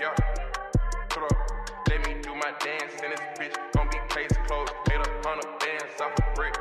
[0.00, 0.14] Yeah.
[1.08, 1.32] Put up.
[1.88, 3.56] Let me do my dance in this bitch.
[3.72, 4.72] Gon' be case closed.
[4.88, 6.56] Made a hundred bands off a brick.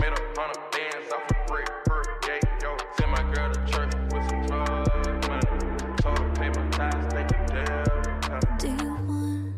[0.00, 2.40] Made a hundred bands off a brick per day.
[2.60, 5.96] Yo, send my girl to church with some drug money.
[5.98, 8.58] Told my tithes, thank you, damn.
[8.58, 9.54] Do you want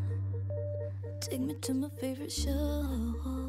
[1.22, 3.47] take me to my favorite show?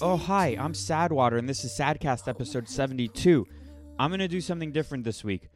[0.00, 3.44] Oh, hi, I'm Sadwater, and this is Sadcast episode 72.
[3.98, 5.48] I'm going to do something different this week.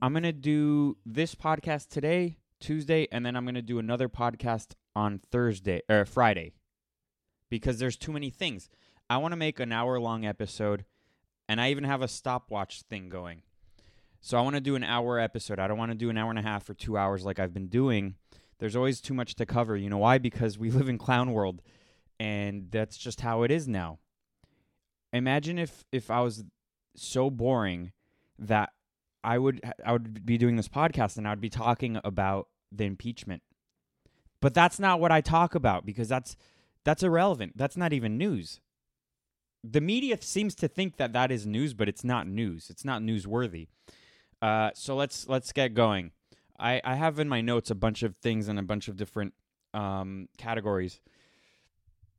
[0.00, 4.08] I'm going to do this podcast today, Tuesday, and then I'm going to do another
[4.08, 6.52] podcast on Thursday or Friday
[7.50, 8.68] because there's too many things.
[9.10, 10.84] I want to make an hour long episode,
[11.48, 13.42] and I even have a stopwatch thing going.
[14.20, 15.58] So I want to do an hour episode.
[15.58, 17.54] I don't want to do an hour and a half or two hours like I've
[17.54, 18.14] been doing.
[18.60, 19.76] There's always too much to cover.
[19.76, 20.18] You know why?
[20.18, 21.62] Because we live in clown world
[22.18, 23.98] and that's just how it is now.
[25.12, 26.44] Imagine if if I was
[26.96, 27.92] so boring
[28.38, 28.72] that
[29.24, 32.84] I would I would be doing this podcast and I would be talking about the
[32.84, 33.42] impeachment.
[34.40, 36.36] But that's not what I talk about because that's
[36.84, 37.56] that's irrelevant.
[37.56, 38.60] That's not even news.
[39.64, 42.70] The media seems to think that that is news, but it's not news.
[42.70, 43.66] It's not newsworthy.
[44.40, 46.12] Uh, so let's let's get going.
[46.58, 49.34] I, I have in my notes a bunch of things and a bunch of different
[49.74, 51.00] um, categories.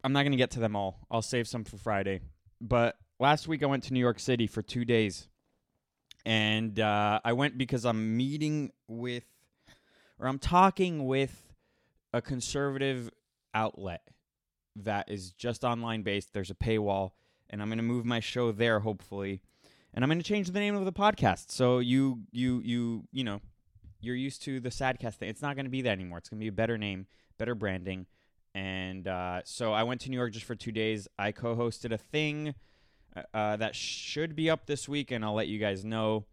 [0.03, 1.05] I'm not going to get to them all.
[1.11, 2.22] I'll save some for Friday.
[2.61, 5.28] But last week I went to New York City for two days.
[6.25, 9.25] And uh, I went because I'm meeting with,
[10.19, 11.53] or I'm talking with
[12.14, 13.09] a conservative
[13.53, 14.02] outlet
[14.75, 16.34] that is just online based.
[16.34, 17.11] There's a paywall.
[17.50, 19.41] And I'm going to move my show there, hopefully.
[19.94, 21.52] And I'm going to change the name of the podcast.
[21.52, 23.41] So you, you, you, you know,
[24.02, 25.30] you're used to the Sadcast thing.
[25.30, 26.19] It's not going to be that anymore.
[26.19, 28.06] It's going to be a better name, better branding
[28.60, 31.08] and uh, so I went to New York just for two days.
[31.18, 32.56] I co-hosted a thing
[33.16, 36.26] uh, uh, that should be up this week, and I'll let you guys know.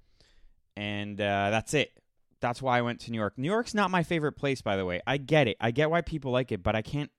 [0.77, 1.93] And uh, that's it.
[2.41, 3.35] That's why I went to New York.
[3.39, 5.01] New York's not my favorite place, by the way.
[5.07, 5.57] I get it.
[5.61, 7.13] I get why people like it, but I can't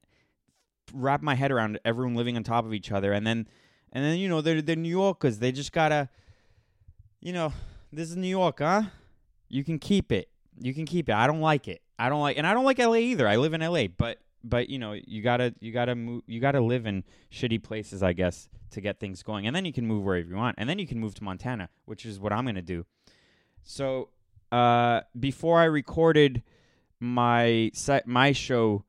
[0.93, 3.13] wrap my head around everyone living on top of each other.
[3.13, 3.47] And then,
[3.93, 5.39] and then you know, they're they're New Yorkers.
[5.39, 6.09] They just gotta,
[7.21, 7.53] you know,
[7.93, 8.83] this is New York, huh?
[9.47, 10.27] You can keep it.
[10.59, 11.15] You can keep it.
[11.15, 11.81] I don't like it.
[11.97, 13.25] I don't like, and I don't like LA either.
[13.25, 14.19] I live in LA, but
[14.49, 18.13] but you know you gotta you gotta move you gotta live in shitty places i
[18.13, 19.47] guess to get things going.
[19.47, 20.55] And then you can move wherever you want.
[20.57, 22.85] And then you can move to montana which is what i'm gonna do.
[23.63, 24.09] So
[24.51, 26.43] uh before i recorded
[26.99, 28.85] my set my show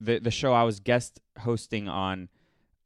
[0.00, 2.28] the the show i was guest hosting on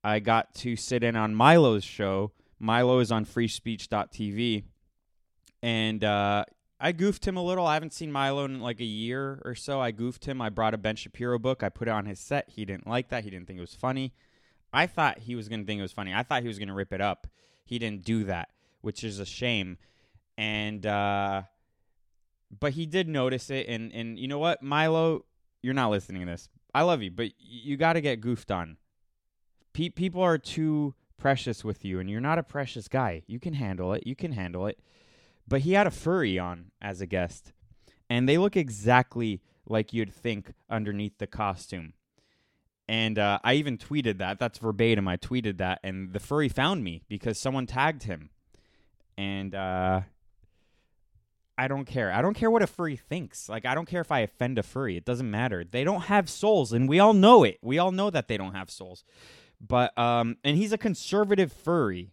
[0.04, 2.32] i got to sit in on milo's show.
[2.58, 4.64] Milo is on freespeech.tv
[5.62, 6.44] and uh
[6.84, 7.64] I goofed him a little.
[7.64, 9.80] I haven't seen Milo in like a year or so.
[9.80, 10.42] I goofed him.
[10.42, 11.62] I brought a Ben Shapiro book.
[11.62, 12.50] I put it on his set.
[12.50, 13.22] He didn't like that.
[13.22, 14.12] He didn't think it was funny.
[14.72, 16.12] I thought he was going to think it was funny.
[16.12, 17.28] I thought he was going to rip it up.
[17.64, 18.48] He didn't do that,
[18.80, 19.78] which is a shame.
[20.36, 21.42] And uh
[22.58, 24.60] but he did notice it and and you know what?
[24.60, 25.24] Milo,
[25.62, 26.48] you're not listening to this.
[26.74, 28.76] I love you, but you got to get goofed on.
[29.72, 33.22] Pe- people are too precious with you and you're not a precious guy.
[33.28, 34.04] You can handle it.
[34.04, 34.80] You can handle it
[35.46, 37.52] but he had a furry on as a guest,
[38.08, 41.94] and they look exactly like you'd think underneath the costume.
[42.88, 44.38] And uh, I even tweeted that.
[44.38, 45.06] That's verbatim.
[45.08, 48.30] I tweeted that, and the furry found me because someone tagged him.
[49.16, 50.00] And uh,
[51.56, 52.10] I don't care.
[52.12, 53.48] I don't care what a furry thinks.
[53.48, 54.96] Like, I don't care if I offend a furry.
[54.96, 55.64] It doesn't matter.
[55.64, 57.58] They don't have souls, and we all know it.
[57.62, 59.04] We all know that they don't have souls.
[59.60, 62.10] But um, and he's a conservative furry.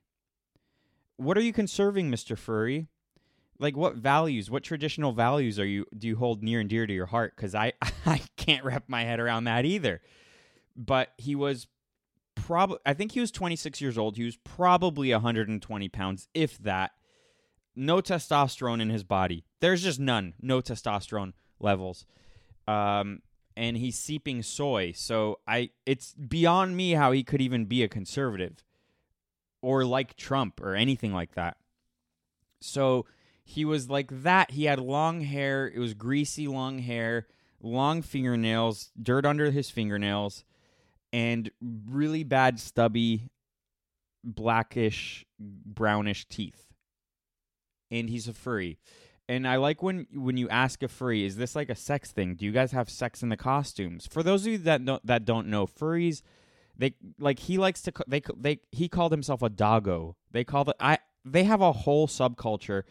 [1.18, 2.88] What are you conserving, Mister Furry?
[3.59, 6.94] Like what values what traditional values are you do you hold near and dear to
[6.94, 7.36] your heart?
[7.36, 7.74] Because i
[8.06, 10.02] i can't wrap my head around that either.
[10.75, 11.68] But he was
[12.36, 14.18] probably i think he was 26 years old.
[14.18, 16.92] He was probably 120 pounds if that.
[17.75, 19.46] No testosterone in his body.
[19.62, 20.34] There's just none.
[20.42, 22.06] No testosterone levels.
[22.68, 23.22] Um
[23.58, 24.94] and he's seeping soy.
[24.94, 28.64] So i it's beyond me how he could even be a conservative
[29.62, 31.57] or like trump or anything like that.
[32.62, 33.06] So
[33.50, 34.51] he was like that.
[34.51, 35.68] He had long hair.
[35.68, 37.25] It was greasy long hair,
[37.60, 40.46] long fingernails, dirt under his fingernails,
[41.12, 41.50] and
[41.88, 43.24] really bad stubby
[44.24, 46.68] blackish brownish teeth.
[47.90, 48.78] And he's a furry.
[49.28, 52.36] And I like when when you ask a furry, is this like a sex thing?
[52.36, 54.06] Do you guys have sex in the costumes?
[54.06, 56.22] For those of you that don't, that don't know, furries
[56.78, 60.16] they like he likes to they they he called himself a doggo.
[60.31, 62.84] They call it I they have a whole subculture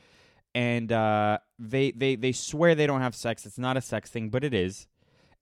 [0.54, 3.46] and uh, they they they swear they don't have sex.
[3.46, 4.86] It's not a sex thing, but it is,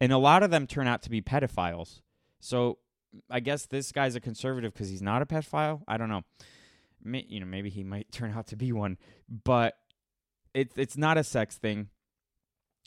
[0.01, 2.01] and a lot of them turn out to be pedophiles.
[2.41, 2.79] So
[3.31, 5.83] I guess this guy's a conservative because he's not a pedophile.
[5.89, 6.23] I don't know,
[7.03, 8.99] may, you know, maybe he might turn out to be one,
[9.45, 9.75] but
[10.55, 11.89] it's it's not a sex thing,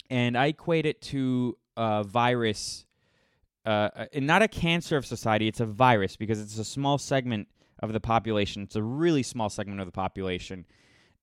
[0.08, 2.84] and I equate it to a virus,
[3.64, 5.48] uh, uh, and not a cancer of society.
[5.48, 7.48] It's a virus because it's a small segment
[7.80, 8.62] of the population.
[8.62, 10.66] It's a really small segment of the population,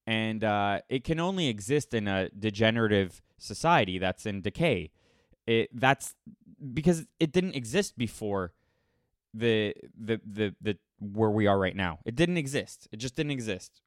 [0.07, 4.89] and uh, it can only exist in a degenerative society that's in decay.
[5.45, 6.15] It that's
[6.73, 8.53] because it didn't exist before
[9.33, 11.99] the the the the where we are right now.
[12.05, 12.87] It didn't exist.
[12.91, 13.81] It just didn't exist.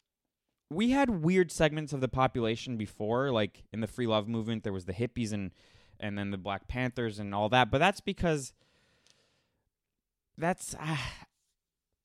[0.68, 4.72] We had weird segments of the population before, like in the free love movement, there
[4.72, 5.50] was the hippies and
[5.98, 7.70] and then the Black Panthers and all that.
[7.70, 8.52] But that's because
[10.36, 11.12] that's ah,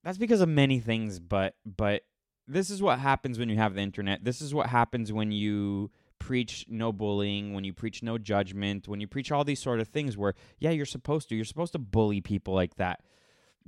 [0.02, 1.20] that's because of many things.
[1.20, 2.02] But but
[2.46, 4.24] this is what happens when you have the internet.
[4.24, 9.00] This is what happens when you preach no bullying, when you preach no judgment, when
[9.00, 11.34] you preach all these sort of things where yeah, you're supposed to.
[11.34, 13.00] You're supposed to bully people like that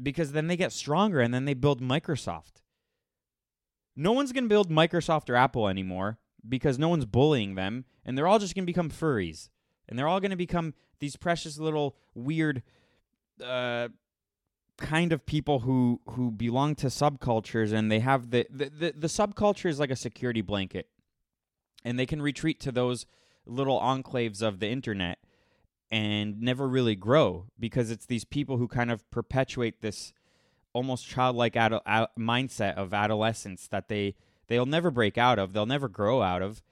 [0.01, 2.63] because then they get stronger and then they build Microsoft.
[3.97, 8.17] No one's going to build Microsoft or Apple anymore because no one's bullying them and
[8.17, 9.49] they're all just going to become furries.
[9.89, 12.63] And they're all going to become these precious little weird
[13.43, 13.89] uh,
[14.79, 19.07] kind of people who who belong to subcultures and they have the, the the the
[19.09, 20.89] subculture is like a security blanket.
[21.85, 23.07] And they can retreat to those
[23.47, 25.19] little enclaves of the internet
[25.91, 30.13] and never really grow because it's these people who kind of perpetuate this
[30.73, 34.15] almost childlike ad- ad- mindset of adolescence that they
[34.49, 36.63] they'll never break out of, they'll never grow out of.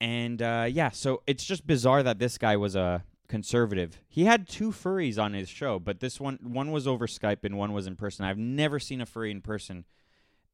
[0.00, 4.00] And uh, yeah, so it's just bizarre that this guy was a conservative.
[4.08, 7.56] He had two furries on his show, but this one one was over Skype and
[7.56, 8.24] one was in person.
[8.24, 9.84] I've never seen a furry in person,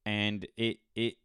[0.05, 1.15] and it it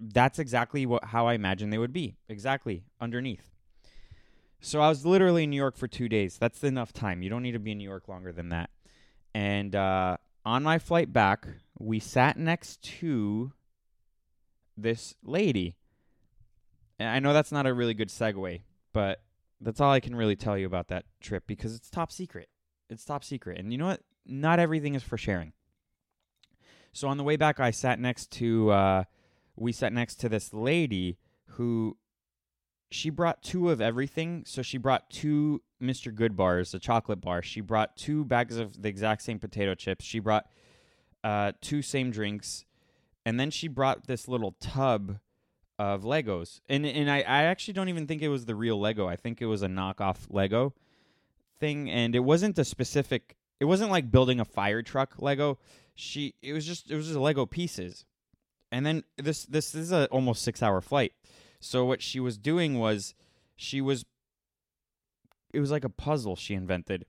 [0.00, 3.50] that's exactly what how I imagine they would be exactly underneath.
[4.60, 6.38] So I was literally in New York for two days.
[6.38, 7.22] That's enough time.
[7.22, 8.70] You don't need to be in New York longer than that.
[9.34, 10.16] And uh,
[10.46, 11.46] on my flight back,
[11.78, 13.52] we sat next to
[14.74, 15.76] this lady.
[16.98, 18.62] And I know that's not a really good segue,
[18.94, 19.20] but
[19.64, 22.48] that's all I can really tell you about that trip because it's top secret.
[22.90, 23.58] It's top secret.
[23.58, 24.02] And you know what?
[24.26, 25.52] Not everything is for sharing.
[26.92, 29.04] So on the way back, I sat next to, uh,
[29.56, 31.96] we sat next to this lady who
[32.90, 34.44] she brought two of everything.
[34.46, 36.14] So she brought two Mr.
[36.14, 37.42] Goodbars, a chocolate bar.
[37.42, 40.04] She brought two bags of the exact same potato chips.
[40.04, 40.46] She brought
[41.22, 42.64] uh, two same drinks,
[43.24, 45.18] and then she brought this little tub
[45.78, 46.60] of Legos.
[46.68, 49.08] And and I, I actually don't even think it was the real Lego.
[49.08, 50.74] I think it was a knockoff Lego
[51.58, 53.36] thing, and it wasn't a specific.
[53.60, 55.58] It wasn't like building a fire truck Lego.
[55.94, 58.04] She it was just it was just Lego pieces.
[58.70, 61.12] And then this this is a almost six hour flight.
[61.60, 63.14] So what she was doing was
[63.56, 64.04] she was
[65.52, 67.06] it was like a puzzle she invented.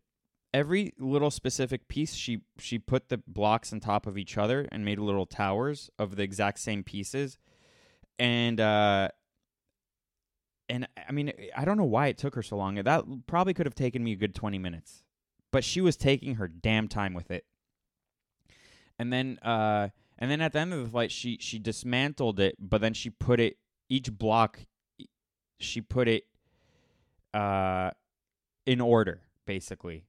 [0.53, 4.85] Every little specific piece she she put the blocks on top of each other and
[4.85, 7.37] made little towers of the exact same pieces.
[8.17, 9.09] And uh
[10.69, 12.75] and I mean I don't know why it took her so long.
[12.75, 15.03] That probably could have taken me a good 20 minutes.
[15.51, 17.45] But she was taking her damn time with it.
[18.97, 22.55] And then uh and then at the end of the flight she she dismantled it,
[22.59, 23.57] but then she put it
[23.89, 24.59] each block
[25.59, 26.23] she put it
[27.33, 27.91] uh
[28.65, 30.05] in order basically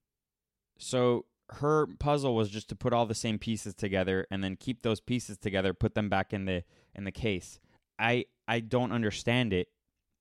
[0.79, 4.83] so her puzzle was just to put all the same pieces together and then keep
[4.83, 6.65] those pieces together put them back in the
[6.95, 7.61] in the case
[7.99, 9.69] i i don't understand it.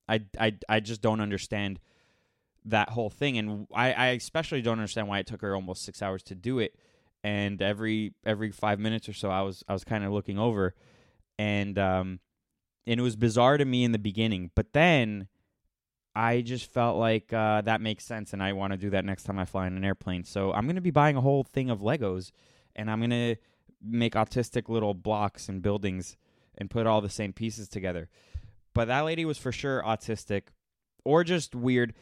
[0.08, 1.80] I i, I just don't understand
[2.64, 3.38] that whole thing.
[3.38, 6.58] And I, I especially don't understand why it took her almost six hours to do
[6.58, 6.74] it.
[7.22, 10.74] And every every five minutes or so i was i was kind of looking over.
[11.38, 12.20] And um
[12.86, 15.28] and it was bizarre to me in the beginning, but then
[16.14, 19.24] I just felt like uh, that makes sense, and I want to do that next
[19.24, 20.24] time I fly in an airplane.
[20.24, 22.30] So I'm gonna be buying a whole thing of Legos,
[22.74, 23.36] and I'm gonna
[23.82, 26.16] make autistic little blocks and buildings
[26.56, 28.08] and put all the same pieces together.
[28.74, 30.48] But that lady was for sure autistic,
[31.04, 31.94] or just weird,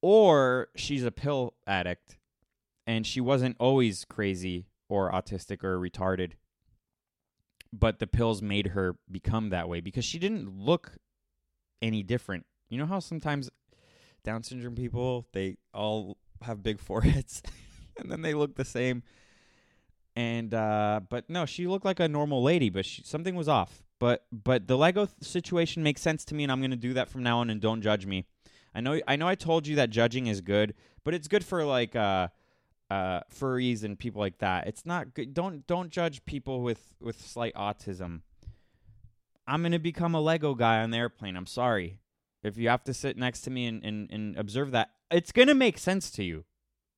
[0.00, 2.18] or she's a pill addict,
[2.86, 6.32] and she wasn't always crazy or autistic or retarded
[7.72, 10.92] but the pills made her become that way because she didn't look
[11.80, 12.44] any different.
[12.68, 13.50] You know how sometimes
[14.24, 17.42] Down syndrome people they all have big foreheads
[17.96, 19.02] and then they look the same.
[20.14, 23.82] And uh but no, she looked like a normal lady, but she, something was off.
[23.98, 27.08] But but the Lego th- situation makes sense to me, and I'm gonna do that
[27.08, 27.50] from now on.
[27.50, 28.26] And don't judge me.
[28.74, 31.64] I know I know I told you that judging is good, but it's good for
[31.64, 32.28] like uh
[32.92, 34.66] uh, furries and people like that.
[34.66, 35.32] It's not good.
[35.32, 38.20] Don't don't judge people with with slight autism.
[39.46, 41.36] I'm gonna become a Lego guy on the airplane.
[41.36, 42.00] I'm sorry.
[42.42, 45.54] If you have to sit next to me and, and, and observe that, it's gonna
[45.54, 46.44] make sense to you.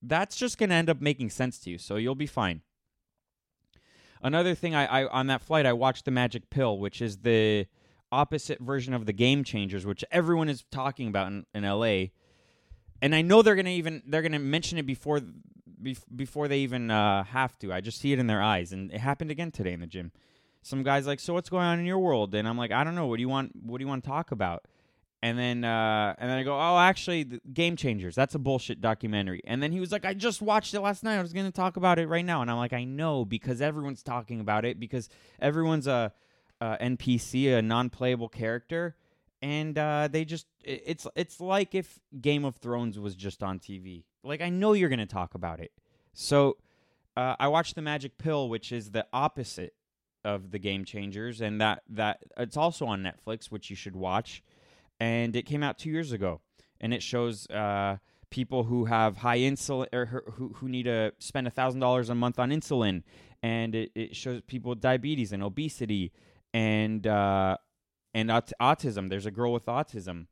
[0.01, 2.61] That's just gonna end up making sense to you, so you'll be fine.
[4.25, 7.67] Another thing, I, I on that flight, I watched the Magic Pill, which is the
[8.11, 12.05] opposite version of the Game Changers, which everyone is talking about in, in LA.
[13.03, 15.21] And I know they're gonna even they're gonna mention it before
[15.79, 17.71] bef- before they even uh, have to.
[17.71, 20.11] I just see it in their eyes, and it happened again today in the gym.
[20.63, 22.33] Some guys like, so what's going on in your world?
[22.33, 23.05] And I'm like, I don't know.
[23.05, 23.51] What do you want?
[23.61, 24.65] What do you want to talk about?
[25.25, 28.13] And then uh, and then I go, oh, actually, Game Changers.
[28.13, 29.41] That's a bullshit documentary.
[29.47, 31.17] And then he was like, I just watched it last night.
[31.17, 32.43] I was gonna talk about it right now.
[32.43, 36.13] And I'm like, I know because everyone's talking about it because everyone's a,
[36.61, 38.95] a NPC, a non-playable character,
[39.41, 43.57] and uh, they just it- it's it's like if Game of Thrones was just on
[43.57, 44.03] TV.
[44.23, 45.71] Like I know you're gonna talk about it.
[46.13, 46.57] So
[47.17, 49.73] uh, I watched the Magic Pill, which is the opposite
[50.23, 54.43] of the Game Changers, and that that it's also on Netflix, which you should watch.
[54.99, 56.41] And it came out two years ago,
[56.79, 57.97] and it shows uh,
[58.29, 62.39] people who have high insulin or who- who need to spend thousand dollars a month
[62.39, 63.03] on insulin,
[63.43, 66.11] and it, it shows people with diabetes and obesity
[66.53, 67.57] and uh,
[68.13, 69.09] and aut- autism.
[69.09, 70.27] There's a girl with autism,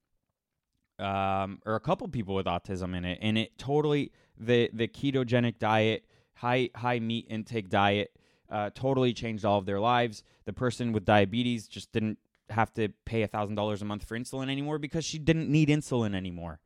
[1.00, 5.60] um, or a couple people with autism in it, and it totally the the ketogenic
[5.60, 6.06] diet,
[6.36, 8.16] high high meat intake diet,
[8.50, 10.24] uh, totally changed all of their lives.
[10.46, 12.20] The person with diabetes just didn't
[12.54, 15.70] have to pay a thousand dollars a month for insulin anymore because she didn't need
[15.70, 16.60] insulin anymore,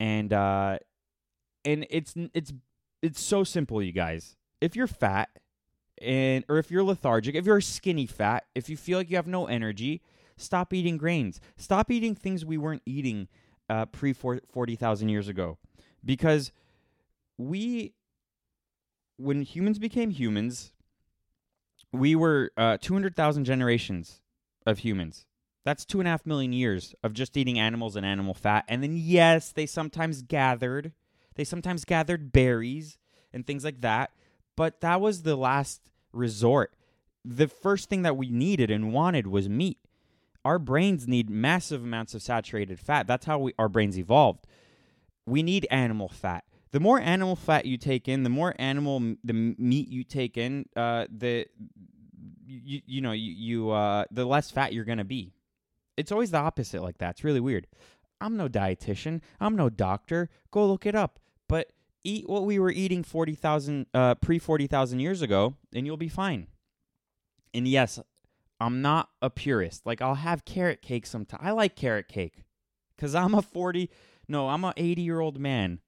[0.00, 0.78] and uh,
[1.64, 2.52] and it's it's
[3.02, 4.36] it's so simple, you guys.
[4.60, 5.28] If you're fat
[6.00, 9.26] and or if you're lethargic, if you're skinny fat, if you feel like you have
[9.26, 10.02] no energy,
[10.36, 11.40] stop eating grains.
[11.56, 13.28] Stop eating things we weren't eating
[13.68, 15.58] uh, pre 40,000 years ago.
[16.04, 16.52] Because
[17.38, 17.94] we,
[19.16, 20.72] when humans became humans,
[21.92, 24.20] we were uh, 200,000 generations
[24.66, 25.26] of humans.
[25.64, 28.64] That's two and a half million years of just eating animals and animal fat.
[28.68, 30.92] And then, yes, they sometimes gathered.
[31.36, 32.98] They sometimes gathered berries
[33.32, 34.10] and things like that.
[34.56, 35.80] But that was the last
[36.12, 36.74] resort.
[37.24, 39.78] The first thing that we needed and wanted was meat.
[40.44, 43.06] Our brains need massive amounts of saturated fat.
[43.06, 44.46] That's how we, our brains evolved.
[45.24, 46.44] We need animal fat.
[46.72, 50.66] The more animal fat you take in, the more animal the meat you take in,
[50.76, 51.46] uh, the
[52.46, 55.32] you, you know you, you uh, the less fat you're gonna be.
[55.96, 57.10] It's always the opposite like that.
[57.10, 57.66] It's really weird.
[58.20, 59.20] I'm no dietitian.
[59.40, 60.30] I'm no doctor.
[60.50, 61.18] Go look it up.
[61.48, 61.72] But
[62.02, 66.48] eat what we were eating 40,000 uh pre 40,000 years ago and you'll be fine.
[67.52, 68.00] And yes,
[68.60, 69.86] I'm not a purist.
[69.86, 71.42] Like I'll have carrot cake sometimes.
[71.44, 72.44] I like carrot cake
[72.98, 73.90] cuz I'm a 40
[74.26, 75.80] no, I'm a 80-year-old man.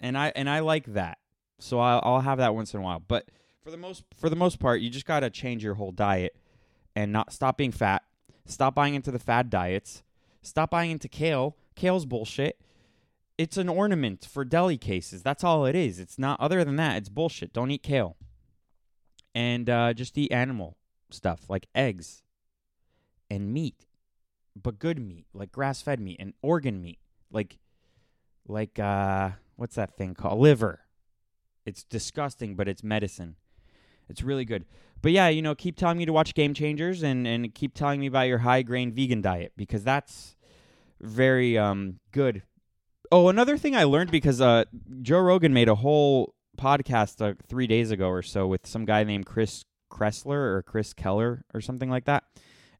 [0.00, 1.18] And I and I like that.
[1.58, 3.00] So I'll, I'll have that once in a while.
[3.06, 3.30] But
[3.62, 6.36] for the most for the most part, you just got to change your whole diet
[6.94, 8.02] and not stop being fat.
[8.46, 10.02] Stop buying into the fad diets.
[10.42, 11.56] Stop buying into kale.
[11.76, 12.58] Kale's bullshit
[13.40, 15.22] it's an ornament for deli cases.
[15.22, 15.98] That's all it is.
[15.98, 16.98] It's not other than that.
[16.98, 17.54] It's bullshit.
[17.54, 18.18] Don't eat kale.
[19.34, 20.76] And uh, just eat animal
[21.08, 22.22] stuff like eggs
[23.30, 23.86] and meat,
[24.60, 26.98] but good meat like grass fed meat and organ meat
[27.32, 27.58] like
[28.46, 30.80] like uh, what's that thing called liver.
[31.64, 33.36] It's disgusting, but it's medicine.
[34.10, 34.66] It's really good.
[35.02, 38.00] But yeah, you know, keep telling me to watch Game Changers and and keep telling
[38.00, 40.36] me about your high grain vegan diet because that's
[41.00, 42.42] very um good
[43.12, 44.64] Oh, another thing I learned because uh,
[45.02, 49.02] Joe Rogan made a whole podcast uh, three days ago or so with some guy
[49.02, 52.22] named Chris Kressler or Chris Keller or something like that,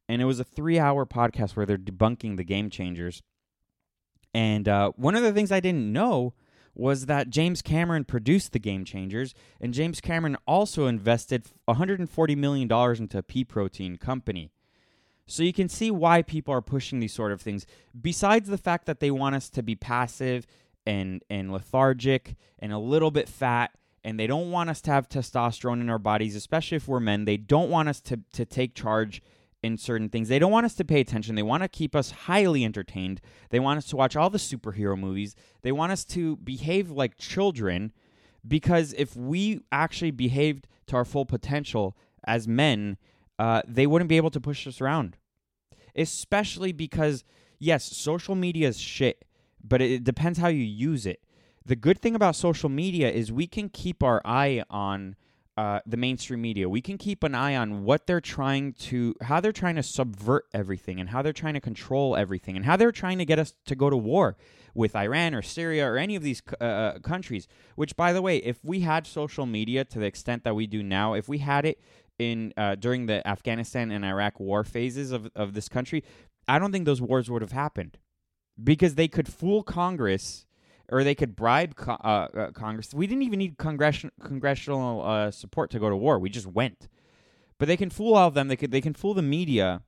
[0.07, 3.21] and it was a three-hour podcast where they're debunking the game changers.
[4.33, 6.33] And uh, one of the things I didn't know
[6.81, 12.67] was that James Cameron produced the Game Changers, and James Cameron also invested 140 million
[12.67, 14.51] dollars into a pea protein company.
[15.27, 17.67] So you can see why people are pushing these sort of things.
[17.99, 20.47] Besides the fact that they want us to be passive
[20.87, 23.71] and and lethargic and a little bit fat
[24.03, 27.25] and they don't want us to have testosterone in our bodies, especially if we're men.
[27.25, 29.21] They don't want us to to take charge
[29.63, 30.27] in certain things.
[30.27, 31.35] They don't want us to pay attention.
[31.35, 33.21] They want to keep us highly entertained.
[33.49, 35.35] They want us to watch all the superhero movies.
[35.61, 37.91] They want us to behave like children
[38.47, 42.97] because if we actually behaved to our full potential as men,
[43.37, 45.17] uh, they wouldn't be able to push us around
[45.95, 47.23] especially because
[47.59, 49.25] yes, social media is shit,
[49.63, 51.21] but it, it depends how you use it.
[51.65, 55.15] The good thing about social media is we can keep our eye on
[55.61, 56.67] uh, the mainstream media.
[56.67, 60.45] We can keep an eye on what they're trying to, how they're trying to subvert
[60.55, 63.53] everything, and how they're trying to control everything, and how they're trying to get us
[63.67, 64.37] to go to war
[64.73, 67.47] with Iran or Syria or any of these uh, uh, countries.
[67.75, 70.81] Which, by the way, if we had social media to the extent that we do
[70.81, 71.79] now, if we had it
[72.17, 76.03] in uh, during the Afghanistan and Iraq war phases of of this country,
[76.47, 77.99] I don't think those wars would have happened
[78.63, 80.47] because they could fool Congress
[80.91, 82.93] or they could bribe co- uh, uh, Congress.
[82.93, 86.19] We didn't even need congressional congressional uh, support to go to war.
[86.19, 86.89] We just went.
[87.57, 88.49] But they can fool all of them.
[88.49, 89.83] They could they can fool the media,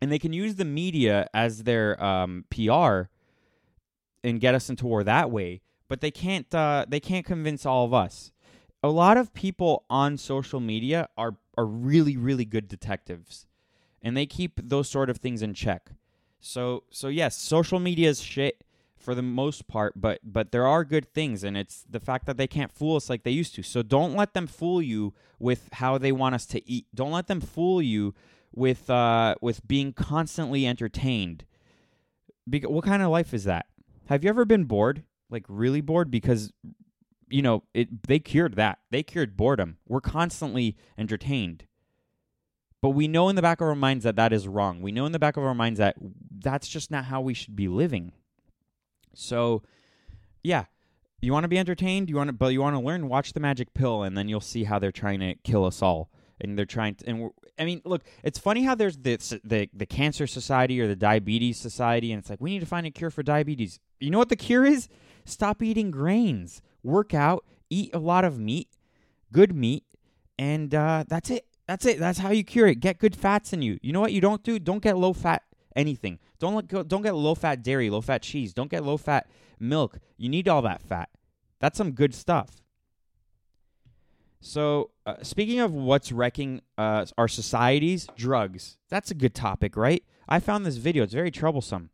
[0.00, 3.08] and they can use the media as their um, PR
[4.22, 5.62] and get us into war that way.
[5.88, 8.30] But they can't uh, they can't convince all of us.
[8.82, 13.46] A lot of people on social media are are really really good detectives,
[14.02, 15.92] and they keep those sort of things in check.
[16.40, 18.65] So so yes, social media is shit
[19.06, 22.36] for the most part, but but there are good things, and it's the fact that
[22.36, 23.62] they can't fool us like they used to.
[23.62, 26.86] So don't let them fool you with how they want us to eat.
[26.92, 28.14] Don't let them fool you
[28.52, 31.44] with uh, with being constantly entertained.
[32.50, 33.66] Because what kind of life is that?
[34.06, 35.04] Have you ever been bored?
[35.30, 36.10] Like really bored?
[36.10, 36.52] Because
[37.28, 38.08] you know it.
[38.08, 38.80] They cured that.
[38.90, 39.76] They cured boredom.
[39.86, 41.66] We're constantly entertained.
[42.82, 44.82] But we know in the back of our minds that that is wrong.
[44.82, 45.94] We know in the back of our minds that
[46.40, 48.10] that's just not how we should be living.
[49.16, 49.62] So,
[50.42, 50.64] yeah,
[51.20, 53.08] you want to be entertained, you want to, but you want to learn.
[53.08, 56.10] Watch the Magic Pill, and then you'll see how they're trying to kill us all.
[56.40, 59.86] And they're trying to, and I mean, look, it's funny how there's this, the the
[59.86, 63.10] Cancer Society or the Diabetes Society, and it's like we need to find a cure
[63.10, 63.80] for diabetes.
[64.00, 64.88] You know what the cure is?
[65.24, 68.68] Stop eating grains, work out, eat a lot of meat,
[69.32, 69.84] good meat,
[70.38, 71.46] and uh, that's it.
[71.66, 71.98] That's it.
[71.98, 72.80] That's how you cure it.
[72.80, 73.78] Get good fats in you.
[73.80, 74.58] You know what you don't do?
[74.58, 75.42] Don't get low fat
[75.76, 76.18] anything.
[76.38, 78.52] Don't let go, don't get low fat dairy, low fat cheese.
[78.52, 79.28] Don't get low fat
[79.60, 79.98] milk.
[80.16, 81.10] You need all that fat.
[81.60, 82.50] That's some good stuff.
[84.40, 88.78] So, uh, speaking of what's wrecking uh, our societies, drugs.
[88.88, 90.04] That's a good topic, right?
[90.28, 91.02] I found this video.
[91.04, 91.90] It's very troublesome.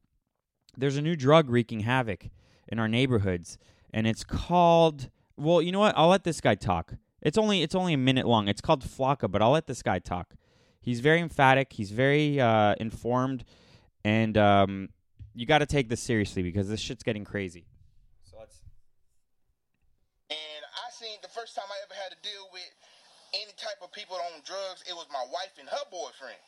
[0.76, 2.30] There's a new drug wreaking havoc
[2.68, 3.58] in our neighborhoods,
[3.92, 5.10] and it's called.
[5.36, 5.96] Well, you know what?
[5.96, 6.94] I'll let this guy talk.
[7.20, 8.48] It's only it's only a minute long.
[8.48, 10.34] It's called flakka, but I'll let this guy talk.
[10.80, 11.72] He's very emphatic.
[11.72, 13.44] He's very uh, informed,
[14.04, 14.88] and um,
[15.34, 17.66] you got to take this seriously because this shit's getting crazy.
[18.24, 18.60] So let's.
[20.30, 22.70] And I seen the first time I ever had to deal with
[23.32, 26.40] any type of people on drugs, it was my wife and her boyfriend.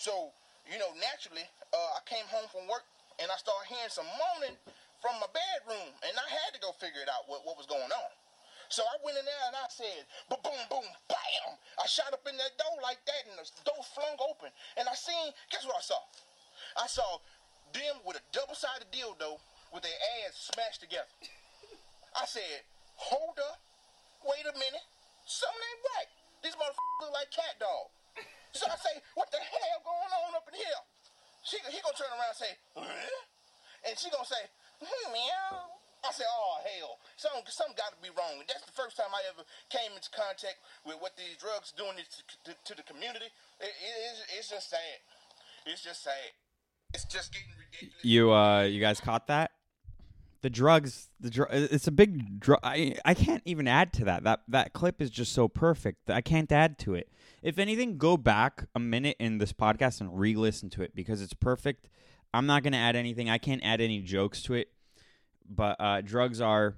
[0.00, 0.32] So,
[0.64, 2.88] you know, naturally, uh, I came home from work
[3.20, 4.56] and I started hearing some moaning
[5.02, 7.90] from my bedroom, and I had to go figure it out what, what was going
[7.90, 8.10] on.
[8.70, 11.58] So I went in there and I said, boom, boom, boom, bam.
[11.76, 14.48] I shot up in that door like that, and the door flung open.
[14.78, 16.00] And I seen, guess what I saw?
[16.76, 17.20] I saw
[17.72, 19.40] them with a double-sided dildo
[19.72, 21.08] with their ass smashed together.
[22.12, 22.64] I said,
[22.96, 23.60] hold up,
[24.24, 24.84] wait a minute,
[25.24, 26.10] something ain't right.
[26.44, 27.88] These motherfuckers look like CatDog.
[28.52, 30.82] So I say, what the hell going on up in here?
[31.40, 33.22] She, he gonna turn around and say, huh?
[33.88, 34.44] And she gonna say,
[34.84, 35.80] hmm, meow.
[36.02, 38.42] I said, oh hell, something, something got to be wrong.
[38.42, 41.94] And that's the first time I ever came into contact with what these drugs doing
[41.94, 42.04] to,
[42.42, 43.30] to, to the community.
[43.62, 44.98] It, it, it's, it's just sad.
[45.62, 46.34] It's just sad.
[46.94, 48.04] It's just getting ridiculous.
[48.04, 49.52] You uh, you guys caught that?
[50.42, 52.58] The drugs, the dr- it's a big drug.
[52.62, 54.24] I I can't even add to that.
[54.24, 56.10] That that clip is just so perfect.
[56.10, 57.08] I can't add to it.
[57.42, 61.34] If anything, go back a minute in this podcast and re-listen to it because it's
[61.34, 61.88] perfect.
[62.34, 63.30] I'm not gonna add anything.
[63.30, 64.68] I can't add any jokes to it.
[65.48, 66.76] But uh, drugs are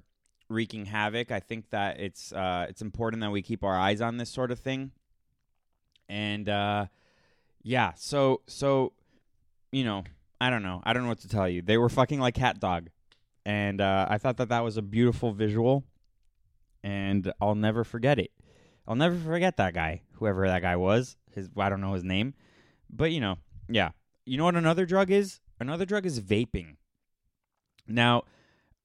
[0.49, 1.31] wreaking havoc.
[1.31, 4.51] I think that it's uh, it's important that we keep our eyes on this sort
[4.51, 4.91] of thing.
[6.09, 6.87] And uh,
[7.63, 8.93] yeah, so so
[9.75, 10.05] you know,
[10.41, 10.81] I don't know.
[10.85, 11.61] I don't know what to tell you.
[11.61, 12.87] They were fucking like CatDog,
[13.45, 15.85] and uh, I thought that that was a beautiful visual,
[16.85, 18.31] and I'll never forget it.
[18.87, 21.17] I'll never forget that guy, whoever that guy was.
[21.33, 22.35] His I don't know his name,
[22.89, 23.91] but you know, yeah.
[24.25, 25.41] You know what another drug is?
[25.59, 26.77] Another drug is vaping.
[27.89, 28.23] Now,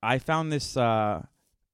[0.02, 0.76] I found this.
[0.76, 1.24] Uh,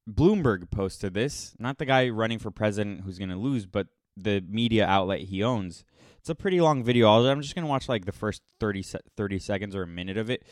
[0.08, 4.44] Bloomberg posted this, not the guy running for president who's going to lose, but the
[4.48, 5.84] media outlet he owns.
[6.20, 7.10] It's a pretty long video.
[7.10, 10.18] I'm just going to watch like the first 30, se- 30 seconds or a minute
[10.18, 10.44] of it.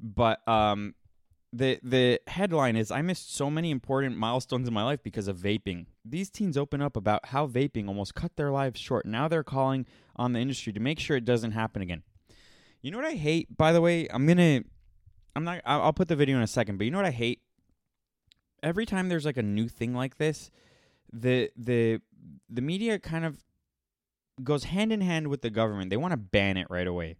[0.00, 0.94] But um,
[1.52, 5.36] the the headline is I missed so many important milestones in my life because of
[5.36, 5.86] vaping.
[6.04, 9.04] These teens open up about how vaping almost cut their lives short.
[9.04, 12.02] Now they're calling on the industry to make sure it doesn't happen again.
[12.80, 14.08] You know what I hate, by the way?
[14.10, 14.62] I'm gonna,
[15.36, 15.60] I'm not.
[15.64, 16.78] I'll put the video in a second.
[16.78, 17.42] But you know what I hate?
[18.62, 20.50] Every time there's like a new thing like this,
[21.12, 22.00] the the
[22.48, 23.42] the media kind of
[24.42, 25.90] goes hand in hand with the government.
[25.90, 27.16] They want to ban it right away.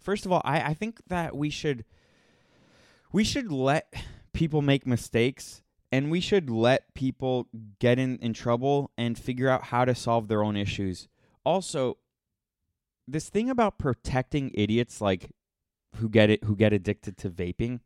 [0.00, 1.84] First of all, I, I think that we should
[3.12, 3.92] we should let
[4.32, 9.64] people make mistakes and we should let people get in, in trouble and figure out
[9.64, 11.08] how to solve their own issues.
[11.44, 11.96] Also,
[13.06, 15.30] this thing about protecting idiots like
[15.96, 17.80] who get it who get addicted to vaping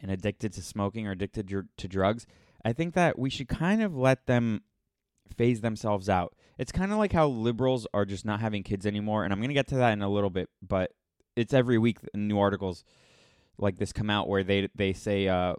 [0.00, 2.26] and addicted to smoking or addicted to drugs,
[2.64, 4.62] I think that we should kind of let them
[5.36, 6.34] phase themselves out.
[6.58, 9.48] It's kind of like how liberals are just not having kids anymore, and I'm going
[9.48, 10.92] to get to that in a little bit, but
[11.36, 12.84] it's every week new articles
[13.58, 15.54] like this come out where they they say uh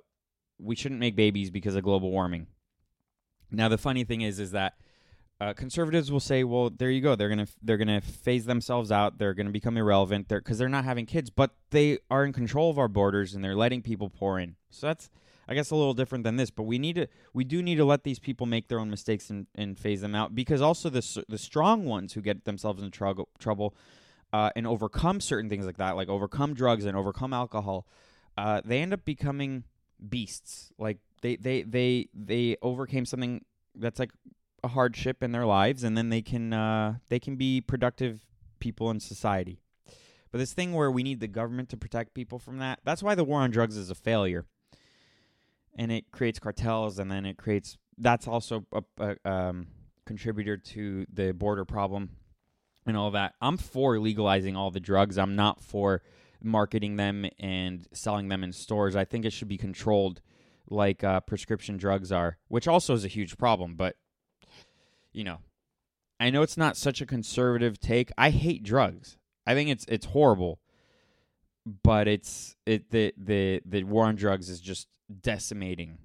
[0.60, 2.48] we shouldn't make babies because of global warming.
[3.52, 4.74] Now the funny thing is is that
[5.40, 7.16] uh, conservatives will say, "Well, there you go.
[7.16, 9.20] They're gonna they're gonna phase themselves out.
[9.20, 10.30] They're gonna become irrelevant.
[10.30, 13.44] They're because they're not having kids, but they are in control of our borders and
[13.44, 14.56] they're letting people pour in.
[14.72, 15.12] So that's
[15.48, 16.50] I guess a little different than this.
[16.50, 19.30] But we need to we do need to let these people make their own mistakes
[19.30, 22.92] and, and phase them out because also the the strong ones who get themselves in
[22.92, 23.76] trouble trouble
[24.34, 27.88] uh, and overcome certain things like that, like overcome drugs and overcome alcohol,
[28.38, 29.64] uh, they end up becoming
[30.10, 30.72] beasts.
[30.78, 33.44] Like they they they they overcame something
[33.76, 34.12] that's like
[34.64, 38.26] a hardship in their lives, and then they can uh, they can be productive
[38.60, 39.60] people in society.
[40.32, 43.16] But this thing where we need the government to protect people from that, that's why
[43.16, 44.46] the war on drugs is a failure.
[45.78, 47.78] And it creates cartels, and then it creates.
[47.98, 49.68] That's also a, a um,
[50.06, 52.10] contributor to the border problem
[52.88, 53.36] and all that.
[53.42, 55.18] I'm for legalizing all the drugs.
[55.18, 56.02] I'm not for
[56.42, 58.96] marketing them and selling them in stores.
[58.96, 60.22] I think it should be controlled
[60.70, 63.76] like uh, prescription drugs are, which also is a huge problem.
[63.76, 63.96] But,
[65.12, 65.40] you know,
[66.20, 68.12] I know it's not such a conservative take.
[68.18, 69.18] I hate drugs.
[69.46, 70.60] I think it's it's horrible.
[71.84, 74.88] But it's it the the the war on drugs is just
[75.22, 76.00] decimating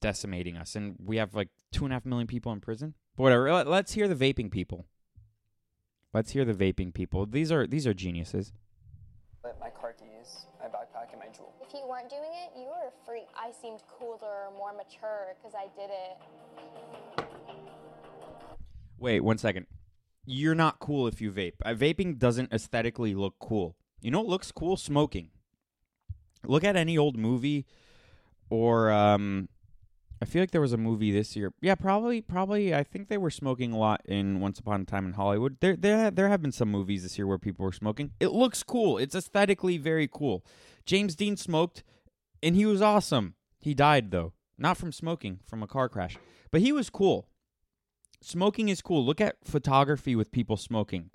[0.00, 2.94] decimating us, and we have like two and a half million people in prison.
[3.16, 3.52] But whatever.
[3.52, 4.86] Let, let's hear the vaping people.
[6.12, 7.26] Let's hear the vaping people.
[7.26, 8.52] These are these are geniuses.
[9.42, 11.52] My car keys, my backpack, and my Juul.
[11.62, 13.26] If you weren't doing it, you were a freak.
[13.36, 17.24] I seemed cooler, more mature because I did it.
[18.98, 19.66] Wait, one second.
[20.26, 21.54] You're not cool if you vape.
[21.64, 23.76] Uh, vaping doesn't aesthetically look cool.
[24.00, 24.76] You know what looks cool?
[24.76, 25.30] Smoking.
[26.46, 27.66] Look at any old movie
[28.50, 29.48] or um
[30.22, 31.54] I feel like there was a movie this year.
[31.62, 35.06] Yeah, probably probably I think they were smoking a lot in Once Upon a Time
[35.06, 35.56] in Hollywood.
[35.60, 38.12] There there there have been some movies this year where people were smoking.
[38.20, 38.98] It looks cool.
[38.98, 40.44] It's aesthetically very cool.
[40.84, 41.82] James Dean smoked
[42.42, 43.34] and he was awesome.
[43.58, 44.32] He died though.
[44.58, 46.18] Not from smoking, from a car crash.
[46.50, 47.30] But he was cool
[48.20, 49.04] smoking is cool.
[49.04, 51.10] Look at photography with people smoking.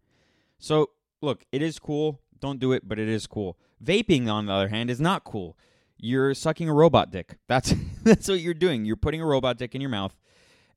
[0.58, 2.22] So, look, it is cool.
[2.40, 3.58] Don't do it, but it is cool.
[3.84, 5.58] Vaping, on the other hand, is not cool.
[5.98, 7.38] You're sucking a robot dick.
[7.48, 8.86] That's that's what you're doing.
[8.86, 10.16] You're putting a robot dick in your mouth,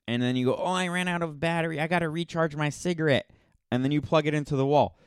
[0.07, 1.81] and then you go, "Oh, I ran out of battery.
[1.81, 3.31] I got to recharge my cigarette."
[3.70, 4.98] And then you plug it into the wall.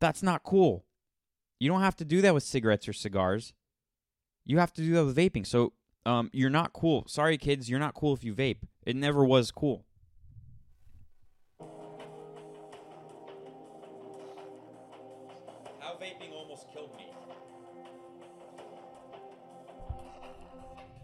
[0.00, 0.84] That's not cool.
[1.60, 3.52] You don't have to do that with cigarettes or cigars.
[4.44, 5.46] You have to do that with vaping.
[5.46, 5.72] So,
[6.04, 7.04] um, you're not cool.
[7.06, 8.62] Sorry, kids, you're not cool if you vape.
[8.84, 9.84] It never was cool.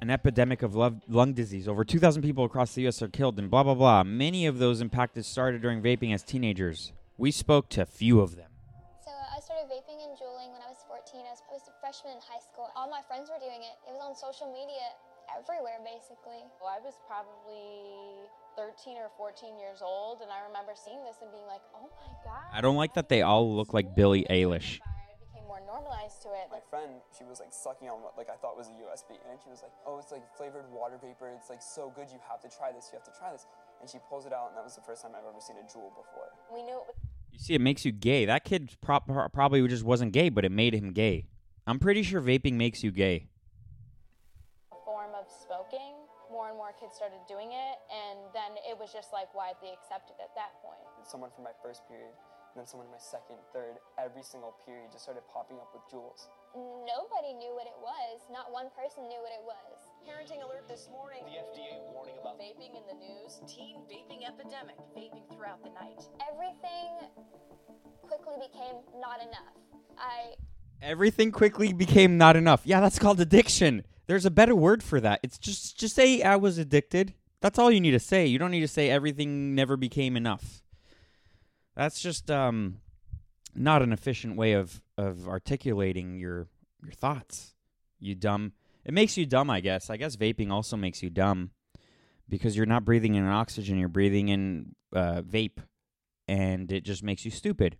[0.05, 1.65] An epidemic of lung, lung disease.
[1.65, 3.01] Over 2,000 people across the U.S.
[3.01, 4.05] are killed, and blah, blah, blah.
[4.05, 6.93] Many of those impacted started during vaping as teenagers.
[7.17, 8.53] We spoke to a few of them.
[9.01, 11.25] So uh, I started vaping and juuling when I was 14.
[11.25, 12.69] I was, I was a freshman in high school.
[12.77, 13.81] All my friends were doing it.
[13.89, 14.93] It was on social media
[15.33, 16.45] everywhere, basically.
[16.61, 18.29] Well, I was probably
[18.61, 22.13] 13 or 14 years old, and I remember seeing this and being like, "Oh my
[22.21, 24.85] god!" I don't like that they all look like Billie Eilish.
[25.55, 26.51] I became more normalized to it.
[26.51, 29.39] My friend, she was like sucking on what like I thought was a USB, and
[29.43, 31.31] she was like, "Oh, it's like flavored water vapor.
[31.31, 32.11] It's like so good.
[32.11, 32.91] You have to try this.
[32.93, 33.47] You have to try this."
[33.81, 35.67] And she pulls it out, and that was the first time I've ever seen a
[35.67, 36.31] Juul before.
[36.53, 36.97] We knew it was
[37.33, 38.25] You see, it makes you gay.
[38.27, 41.27] That kid pro- pro- probably just wasn't gay, but it made him gay.
[41.67, 43.29] I'm pretty sure vaping makes you gay.
[44.73, 45.95] a form of smoking.
[46.31, 50.17] More and more kids started doing it, and then it was just like widely accepted
[50.19, 50.83] at that point.
[51.07, 52.11] Someone from my first period,
[52.55, 55.83] and then someone in my second, third, every single period just started popping up with
[55.91, 56.31] Juuls.
[56.87, 58.23] Nobody knew what it was.
[58.31, 59.75] Not one person knew what it was.
[60.07, 61.27] Parenting alert this morning.
[61.27, 63.43] The FDA warning about Vaping in the news.
[63.51, 64.79] Teen vaping epidemic.
[64.95, 65.99] Vaping throughout the night.
[66.31, 67.11] Everything
[68.07, 69.59] quickly became not enough.
[69.99, 70.39] I
[70.81, 72.63] Everything quickly became not enough.
[72.63, 73.83] Yeah, that's called addiction.
[74.07, 75.19] There's a better word for that.
[75.25, 77.15] It's just just say I was addicted.
[77.41, 78.27] That's all you need to say.
[78.27, 80.63] You don't need to say everything never became enough.
[81.77, 82.81] That's just um
[83.55, 86.49] not an efficient way of of articulating your
[86.83, 87.55] your thoughts.
[87.99, 88.53] You dumb.
[88.85, 89.89] It makes you dumb, I guess.
[89.89, 91.51] I guess vaping also makes you dumb
[92.29, 95.59] because you're not breathing in oxygen, you're breathing in uh, vape
[96.29, 97.79] and it just makes you stupid.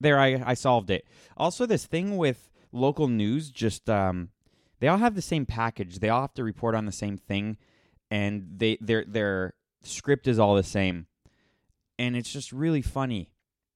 [0.00, 1.06] There I I solved it.
[1.36, 4.30] Also this thing with local news just um
[4.78, 6.00] they all have the same package.
[6.00, 7.56] They all have to report on the same thing
[8.10, 11.06] and they their their script is all the same.
[11.98, 13.30] And it's just really funny.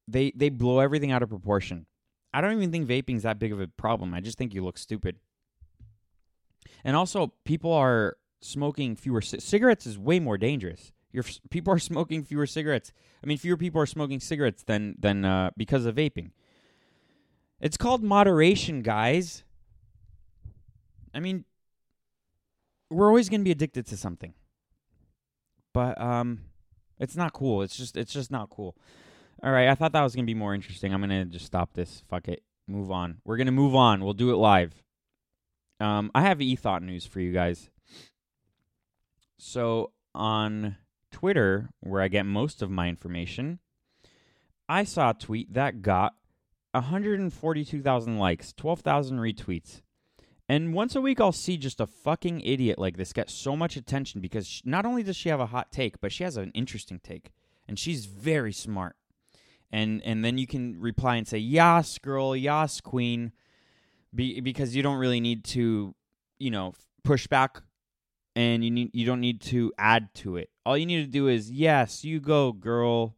[0.06, 1.87] They they blow everything out of proportion.
[2.33, 4.14] I don't even think vaping's that big of a problem.
[4.14, 5.16] I just think you look stupid.
[6.85, 10.92] And also people are smoking fewer c- cigarettes is way more dangerous.
[11.12, 12.92] Your people are smoking fewer cigarettes.
[13.22, 16.30] I mean, fewer people are smoking cigarettes than than uh, because of vaping.
[17.61, 19.44] It's called moderation, guys.
[21.12, 21.44] I mean,
[22.88, 24.35] we're always going to be addicted to something.
[25.72, 26.40] But um
[27.00, 27.62] it's not cool.
[27.62, 28.76] It's just it's just not cool.
[29.42, 30.92] All right, I thought that was to be more interesting.
[30.92, 32.04] I'm to just stop this.
[32.08, 32.42] Fuck it.
[32.68, 33.16] Move on.
[33.24, 34.04] We're to move on.
[34.04, 34.82] We'll do it live.
[35.80, 37.70] Um I have e-thought news for you guys.
[39.38, 40.76] So on
[41.10, 43.58] Twitter, where I get most of my information,
[44.68, 46.14] I saw a tweet that got
[46.72, 49.80] 142,000 likes, 12,000 retweets.
[50.50, 53.76] And once a week, I'll see just a fucking idiot like this get so much
[53.76, 56.50] attention because sh- not only does she have a hot take, but she has an
[56.56, 57.30] interesting take,
[57.68, 58.96] and she's very smart.
[59.70, 63.30] And and then you can reply and say, "Yas, girl, yas, queen,"
[64.12, 65.94] be, because you don't really need to,
[66.40, 67.62] you know, push back,
[68.34, 70.50] and you need you don't need to add to it.
[70.66, 73.14] All you need to do is, "Yes, you go, girl."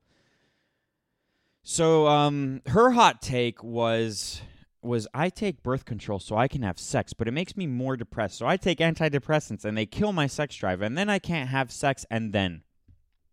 [1.63, 4.43] So, um, her hot take was
[4.83, 7.97] was I take birth control so I can have sex, but it makes me more
[7.97, 8.39] depressed.
[8.39, 11.71] So I take antidepressants and they kill my sex drive, and then I can't have
[11.71, 12.05] sex.
[12.11, 12.63] And then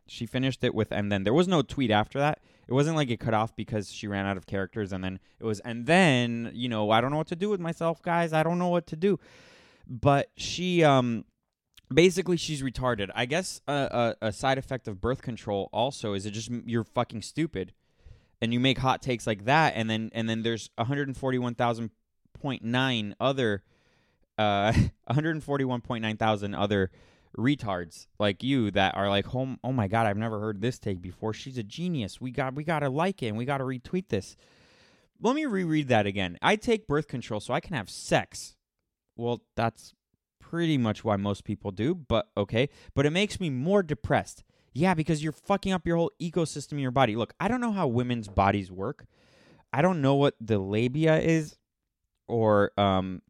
[0.07, 2.39] she finished it with, and then there was no tweet after that.
[2.67, 5.45] It wasn't like it cut off because she ran out of characters, and then it
[5.45, 8.31] was, and then you know I don't know what to do with myself, guys.
[8.31, 9.19] I don't know what to do.
[9.87, 11.25] But she, um,
[11.91, 13.09] basically she's retarded.
[13.15, 16.83] I guess a, a, a side effect of birth control also is it just you're
[16.83, 17.73] fucking stupid
[18.41, 23.63] and you make hot takes like that and then and then there's 141,000.9 other
[24.37, 24.73] uh
[25.09, 26.91] 141.9 thousand other
[27.37, 31.01] retards like you that are like oh, oh my god I've never heard this take
[31.01, 31.33] before.
[31.33, 32.19] She's a genius.
[32.19, 34.35] We got we got to like it and we got to retweet this.
[35.21, 36.37] Let me reread that again.
[36.41, 38.55] I take birth control so I can have sex.
[39.15, 39.93] Well that's
[40.39, 42.69] pretty much why most people do but okay.
[42.95, 44.43] But it makes me more depressed
[44.79, 47.15] yeah, because you're fucking up your whole ecosystem in your body.
[47.17, 49.05] Look, I don't know how women's bodies work.
[49.73, 51.57] I don't know what the labia is
[52.27, 53.21] or um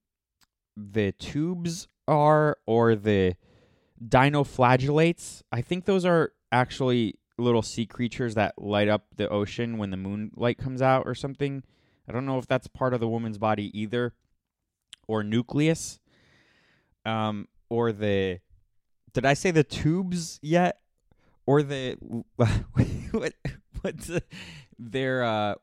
[0.78, 3.36] the tubes are or the
[4.08, 5.42] dinoflagellates.
[5.52, 9.98] I think those are actually little sea creatures that light up the ocean when the
[9.98, 11.64] moonlight comes out or something.
[12.08, 14.14] I don't know if that's part of the woman's body either
[15.08, 16.00] or nucleus.
[17.06, 18.40] Um or the
[19.14, 20.80] did I say the tubes yet?
[21.50, 21.98] Or the
[22.36, 23.34] what
[23.82, 24.22] what's the,
[24.78, 25.56] their uh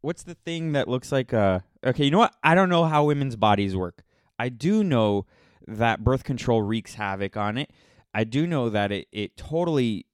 [0.00, 2.36] what's the thing that looks like uh okay you know what?
[2.44, 4.04] I don't know how women's bodies work.
[4.38, 5.26] I do know
[5.66, 7.70] that birth control wreaks havoc on it.
[8.14, 10.06] I do know that it, it totally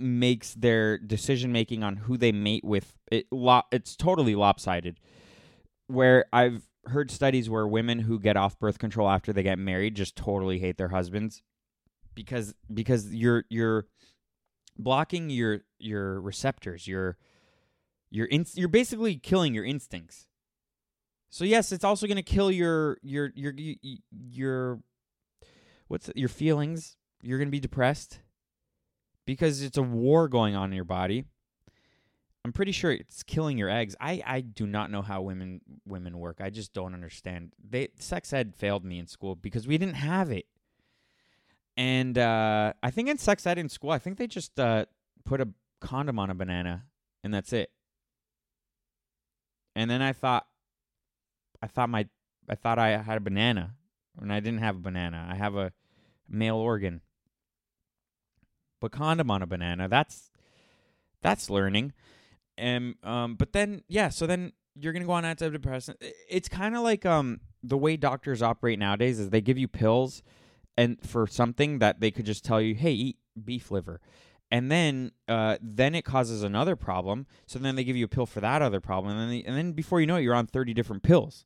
[0.00, 4.98] makes their decision making on who they mate with it lo- it's totally lopsided.
[5.86, 9.94] Where i've heard studies where women who get off birth control after they get married
[9.94, 11.42] just totally hate their husbands
[12.14, 13.86] because because you're you're
[14.78, 17.16] blocking your your receptors, your
[18.10, 20.26] your in, you're basically killing your instincts.
[21.30, 23.54] So yes, it's also going to kill your your your
[24.10, 24.80] your,
[25.88, 26.96] what's it, your feelings.
[27.22, 28.20] You're going to be depressed
[29.26, 31.24] because it's a war going on in your body.
[32.44, 33.96] I'm pretty sure it's killing your eggs.
[33.98, 36.40] I, I do not know how women women work.
[36.40, 37.52] I just don't understand.
[37.68, 40.46] They sex ed failed me in school because we didn't have it.
[41.76, 44.86] And uh, I think in sex ed in school, I think they just uh,
[45.24, 45.48] put a
[45.80, 46.84] condom on a banana,
[47.22, 47.70] and that's it.
[49.74, 50.46] And then I thought,
[51.60, 52.06] I thought my,
[52.48, 53.74] I thought I had a banana,
[54.20, 55.26] and I didn't have a banana.
[55.28, 55.72] I have a
[56.28, 57.00] male organ.
[58.80, 60.30] But condom on a banana, that's
[61.22, 61.92] that's learning.
[62.56, 65.96] And um, but then yeah, so then you're gonna go on antidepressant.
[66.28, 70.22] It's kind of like um the way doctors operate nowadays is they give you pills
[70.76, 74.00] and for something that they could just tell you, hey, eat beef liver.
[74.50, 77.26] And then, uh, then it causes another problem.
[77.46, 79.56] So then they give you a pill for that other problem, and then, they, and
[79.56, 81.44] then before you know it, you're on thirty different pills.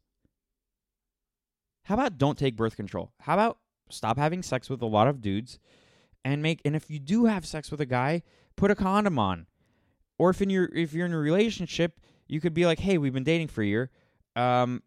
[1.84, 3.12] How about don't take birth control?
[3.20, 5.58] How about stop having sex with a lot of dudes,
[6.24, 8.22] and make and if you do have sex with a guy,
[8.56, 9.46] put a condom on.
[10.18, 13.14] Or if in your if you're in a relationship, you could be like, hey, we've
[13.14, 13.90] been dating for a year.
[14.36, 14.82] Um,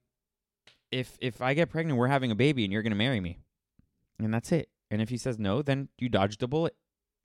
[0.91, 3.39] if if I get pregnant, we're having a baby, and you're gonna marry me
[4.23, 4.69] and that's it.
[4.89, 6.75] And if he says no, then you dodged a bullet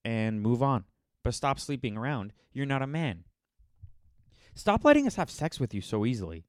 [0.04, 0.84] and move on.
[1.24, 2.32] But stop sleeping around.
[2.52, 3.24] You're not a man.
[4.54, 6.44] Stop letting us have sex with you so easily.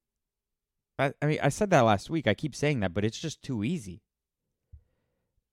[1.00, 2.28] I, I mean, I said that last week.
[2.28, 4.02] I keep saying that, but it's just too easy.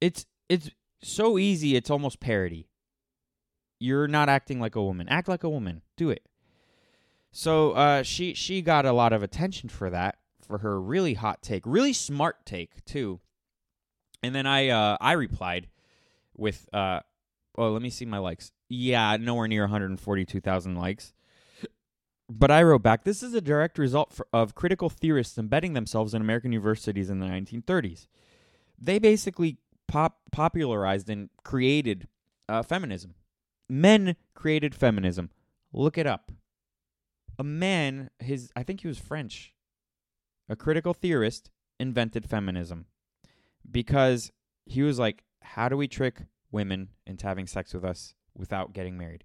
[0.00, 0.70] It's it's
[1.02, 1.76] so easy.
[1.76, 2.68] It's almost parody.
[3.80, 5.08] You're not acting like a woman.
[5.08, 5.82] Act like a woman.
[5.96, 6.26] Do it.
[7.32, 11.42] So uh, she she got a lot of attention for that for her really hot
[11.42, 13.20] take, really smart take too.
[14.24, 15.68] And then I uh, I replied
[16.34, 17.00] with uh,
[17.58, 18.52] oh let me see my likes.
[18.70, 21.12] Yeah, nowhere near 142,000 likes.
[22.30, 26.14] But I wrote back, this is a direct result for, of critical theorists embedding themselves
[26.14, 28.06] in American universities in the 1930s.
[28.80, 29.58] They basically
[29.88, 32.08] pop popularized and created
[32.48, 33.14] uh, feminism.
[33.68, 35.28] Men created feminism.
[35.70, 36.32] Look it up.
[37.38, 39.52] A man, his I think he was French,
[40.48, 42.86] a critical theorist, invented feminism
[43.70, 44.30] because
[44.66, 48.96] he was like, how do we trick women into having sex with us without getting
[48.96, 49.24] married?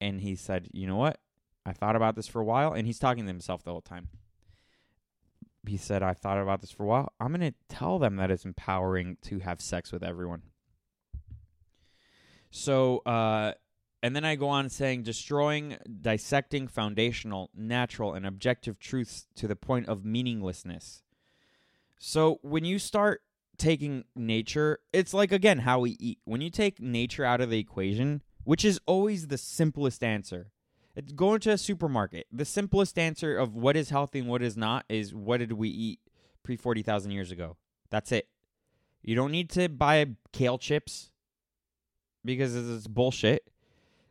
[0.00, 1.18] And he said, you know what?
[1.66, 4.08] I thought about this for a while, and he's talking to himself the whole time.
[5.66, 7.12] He said, I thought about this for a while.
[7.20, 10.42] I'm going to tell them that it's empowering to have sex with everyone.
[12.50, 13.52] So, uh,
[14.02, 19.56] and then I go on saying, destroying, dissecting foundational, natural, and objective truths to the
[19.56, 21.02] point of meaninglessness.
[22.02, 23.20] So, when you start
[23.58, 26.18] taking nature, it's like, again, how we eat.
[26.24, 30.50] When you take nature out of the equation, which is always the simplest answer,
[30.96, 32.26] it's going to a supermarket.
[32.32, 35.68] The simplest answer of what is healthy and what is not is what did we
[35.68, 36.00] eat
[36.42, 37.58] pre 40,000 years ago?
[37.90, 38.28] That's it.
[39.02, 41.10] You don't need to buy kale chips
[42.24, 43.50] because it's bullshit.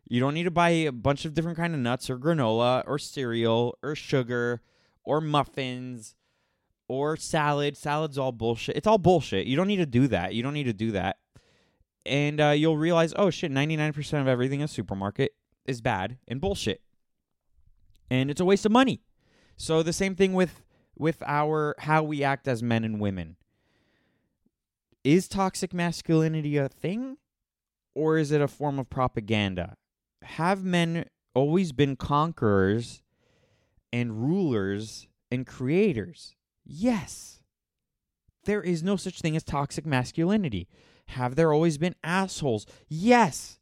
[0.08, 2.99] You don't need to buy a bunch of different kind of nuts or granola or
[2.99, 4.62] cereal or sugar
[5.04, 6.13] or muffins
[6.89, 7.78] or salad.
[7.78, 8.75] Salad's all bullshit.
[8.75, 9.47] It's all bullshit.
[9.47, 10.34] You don't need to do that.
[10.34, 11.17] You don't need to do that.
[12.06, 15.34] And uh, you'll realize, oh shit, 99% of everything in a supermarket
[15.65, 16.82] is bad and bullshit.
[18.10, 19.02] And it's a waste of money.
[19.56, 20.63] So the same thing with
[20.97, 23.38] with our how we act as men and women.
[25.04, 27.17] Is toxic masculinity a thing
[27.95, 29.75] or is it a form of propaganda?
[30.23, 33.02] Have men always been conquerors
[33.93, 36.36] and rulers and creators?
[36.71, 37.39] Yes.
[38.45, 40.67] There is no such thing as toxic masculinity.
[41.08, 42.67] Have there always been assholes?
[42.88, 43.60] Yes.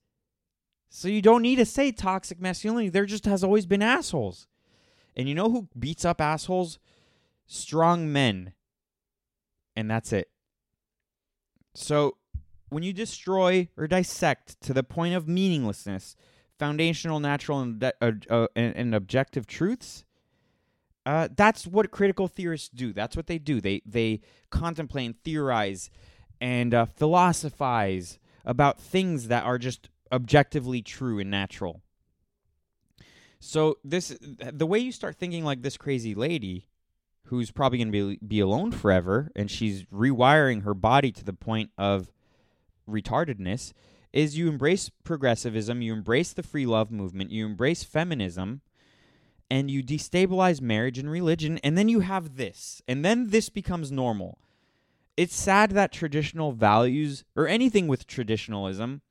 [0.89, 2.89] So you don't need to say toxic masculinity.
[2.89, 4.47] There just has always been assholes.
[5.15, 6.79] And you know who beats up assholes?
[7.45, 8.53] Strong men.
[9.75, 10.29] And that's it.
[11.75, 12.17] So
[12.69, 16.15] when you destroy or dissect to the point of meaninglessness
[16.59, 20.05] foundational, natural, and, uh, uh, and, objective truths,
[21.07, 22.91] uh, that's what critical theorists do.
[22.91, 23.61] That's what they do.
[23.61, 25.89] They they contemplate and theorize
[26.41, 31.81] and uh, philosophize about things that are just objectively true and natural.
[33.39, 36.67] So this the way you start thinking like this crazy lady
[37.27, 41.31] who's probably going to be be alone forever and she's rewiring her body to the
[41.31, 42.11] point of
[42.85, 43.71] retardedness
[44.11, 48.59] is you embrace progressivism, you embrace the free love movement, you embrace feminism
[49.49, 53.91] and you destabilize marriage and religion and then you have this and then this becomes
[53.91, 54.39] normal.
[55.15, 59.01] It's sad that traditional values or anything with traditionalism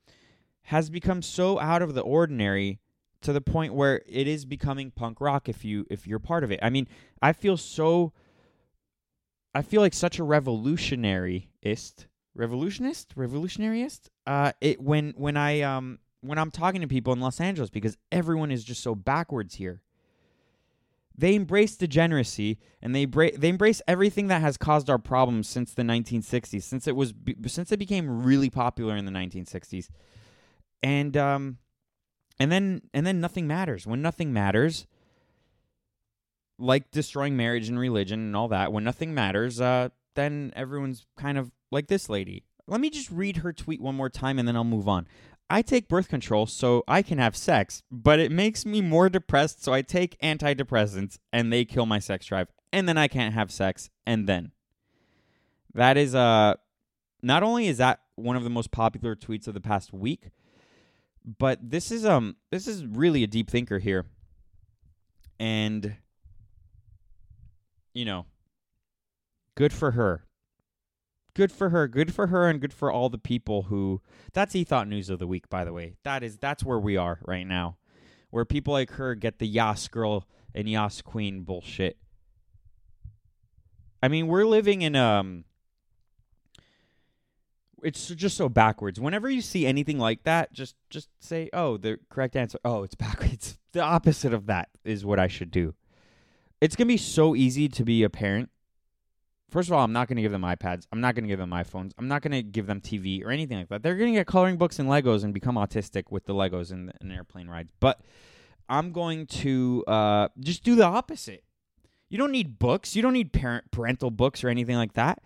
[0.65, 2.81] has become so out of the ordinary
[3.23, 6.53] to the point where it is becoming punk rock if you if you're part of
[6.53, 6.61] it.
[6.63, 6.87] I mean,
[7.23, 8.13] I feel so
[9.55, 14.11] I feel like such a revolutionaryist, revolutionist, revolutionaryist.
[14.27, 17.97] Uh, it when when I um when I'm talking to people in Los Angeles because
[18.13, 19.83] everyone is just so backwards here.
[21.19, 25.73] They embrace degeneracy and they bra- they embrace everything that has caused our problems since
[25.73, 29.89] the 1960s, since it was be- since it became really popular in the 1960s
[30.83, 31.59] and um
[32.39, 33.87] and then and then nothing matters.
[33.87, 34.87] When nothing matters
[36.59, 41.37] like destroying marriage and religion and all that when nothing matters uh then everyone's kind
[41.39, 42.45] of like this lady.
[42.67, 45.07] Let me just read her tweet one more time and then I'll move on
[45.49, 49.63] I take birth control so I can have sex, but it makes me more depressed,
[49.63, 53.51] so I take antidepressants and they kill my sex drive, and then I can't have
[53.53, 54.53] sex, and then.
[55.75, 56.55] That is uh
[57.23, 60.31] not only is that one of the most popular tweets of the past week,
[61.39, 64.07] but this is um this is really a deep thinker here
[65.39, 65.97] and
[67.95, 68.27] you know
[69.55, 70.25] good for her
[71.37, 74.01] good for her good for her and good for all the people who
[74.33, 77.21] that's Ethot news of the week by the way that is that's where we are
[77.27, 77.77] right now
[78.31, 81.99] where people like her get the yas girl and yas queen bullshit
[84.03, 85.45] i mean we're living in um
[87.83, 88.99] it's just so backwards.
[88.99, 92.95] Whenever you see anything like that, just just say, "Oh, the correct answer." Oh, it's
[92.97, 93.59] backwards.
[93.73, 95.75] the opposite of that is what I should do.
[96.61, 98.51] It's gonna be so easy to be a parent.
[99.51, 100.87] First of all, I'm not gonna give them iPads.
[100.93, 101.93] I'm not gonna give them iPhones.
[101.99, 103.83] I'm not gonna give them TV or anything like that.
[103.83, 107.13] They're gonna get coloring books and Legos and become autistic with the Legos and, and
[107.13, 107.71] airplane rides.
[107.81, 108.01] But
[108.69, 111.45] I'm going to uh, just do the opposite.
[112.09, 112.97] You don't need books.
[112.97, 115.23] You don't need parent parental books or anything like that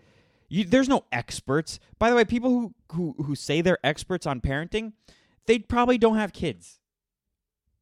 [0.51, 1.79] you, there's no experts.
[1.99, 4.93] By the way, people who, who who say they're experts on parenting,
[5.47, 6.81] they probably don't have kids.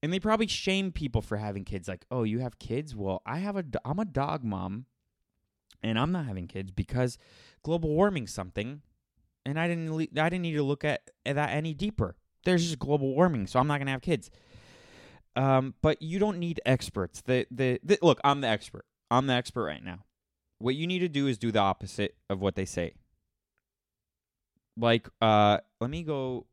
[0.01, 2.95] And they probably shame people for having kids like, "Oh, you have kids?
[2.95, 4.85] Well, I have a I'm a dog mom
[5.83, 7.19] and I'm not having kids because
[7.63, 8.83] global warming something
[9.49, 12.17] and I didn't I didn't need to look at, at that any deeper.
[12.45, 14.31] There's just global warming, so I'm not gonna have kids.
[15.37, 17.23] Um, but you don't need experts.
[17.23, 18.85] The, the the look, I'm the expert.
[19.11, 20.01] I'm the expert right now.
[20.59, 22.95] What you need to do is do the opposite of what they say.
[24.77, 26.47] Like, uh, let me go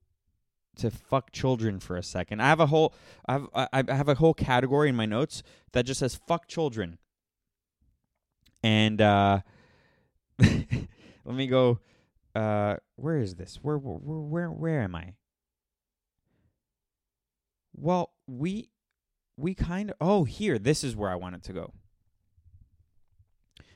[0.77, 2.41] to fuck children for a second.
[2.41, 2.93] I have a whole
[3.27, 6.97] I have I have a whole category in my notes that just says fuck children.
[8.65, 9.41] And uh
[10.39, 10.87] let
[11.23, 11.77] me go
[12.33, 13.59] uh where is this?
[13.61, 15.13] Where where where where am I?
[17.75, 18.71] Well, we
[19.37, 21.73] we kind of oh here this is where I wanted to go.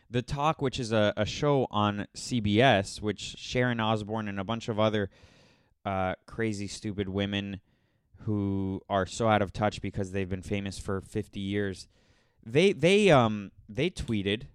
[0.10, 4.70] The Talk, which is a, a show on CBS, which Sharon Osbourne and a bunch
[4.70, 5.12] of other
[5.86, 7.62] uh, crazy, stupid women
[8.22, 11.88] who are so out of touch because they've been famous for 50 years.
[12.44, 14.48] They they um they tweeted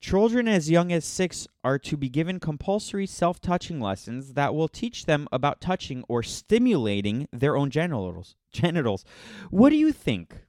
[0.00, 5.04] Children as young as 6 are to be given compulsory self-touching lessons that will teach
[5.04, 8.34] them about touching or stimulating their own genitals.
[8.52, 9.04] Genitals.
[9.50, 10.46] What do you think?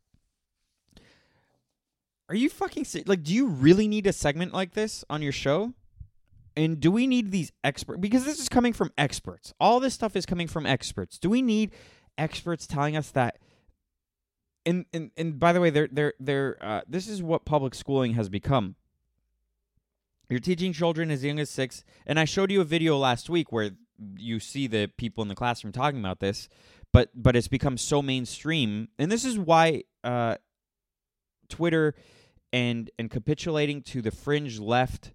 [2.30, 5.74] Are you fucking like do you really need a segment like this on your show?
[6.56, 8.00] And do we need these experts?
[8.00, 9.54] Because this is coming from experts.
[9.60, 11.20] All this stuff is coming from experts.
[11.20, 11.72] Do we need
[12.18, 13.40] experts telling us that?
[14.66, 18.14] And and, and by the way, they're they're they're uh, this is what public schooling
[18.14, 18.76] has become.
[20.32, 23.52] You're teaching children as young as six, and I showed you a video last week
[23.52, 23.72] where
[24.16, 26.48] you see the people in the classroom talking about this,
[26.94, 30.38] but but it's become so mainstream, and this is why uh,
[31.50, 31.96] Twitter
[32.54, 35.12] and and capitulating to the fringe left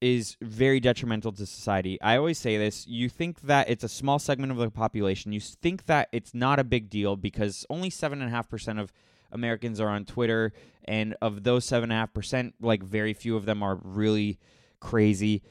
[0.00, 2.00] is very detrimental to society.
[2.00, 5.32] I always say this, you think that it's a small segment of the population.
[5.32, 8.92] You think that it's not a big deal because only 7.5% of
[9.32, 10.52] Americans are on Twitter
[10.84, 14.38] and of those 7.5%, like very few of them are really
[14.80, 15.42] crazy,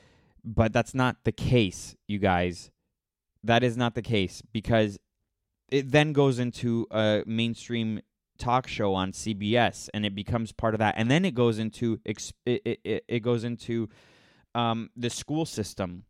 [0.44, 2.72] but that's not the case, you guys.
[3.44, 4.98] That is not the case because
[5.70, 8.02] it then goes into a mainstream
[8.38, 10.96] talk show on CBS and it becomes part of that.
[10.98, 13.90] And then it goes into it, it, it goes into
[14.56, 16.04] um, the school system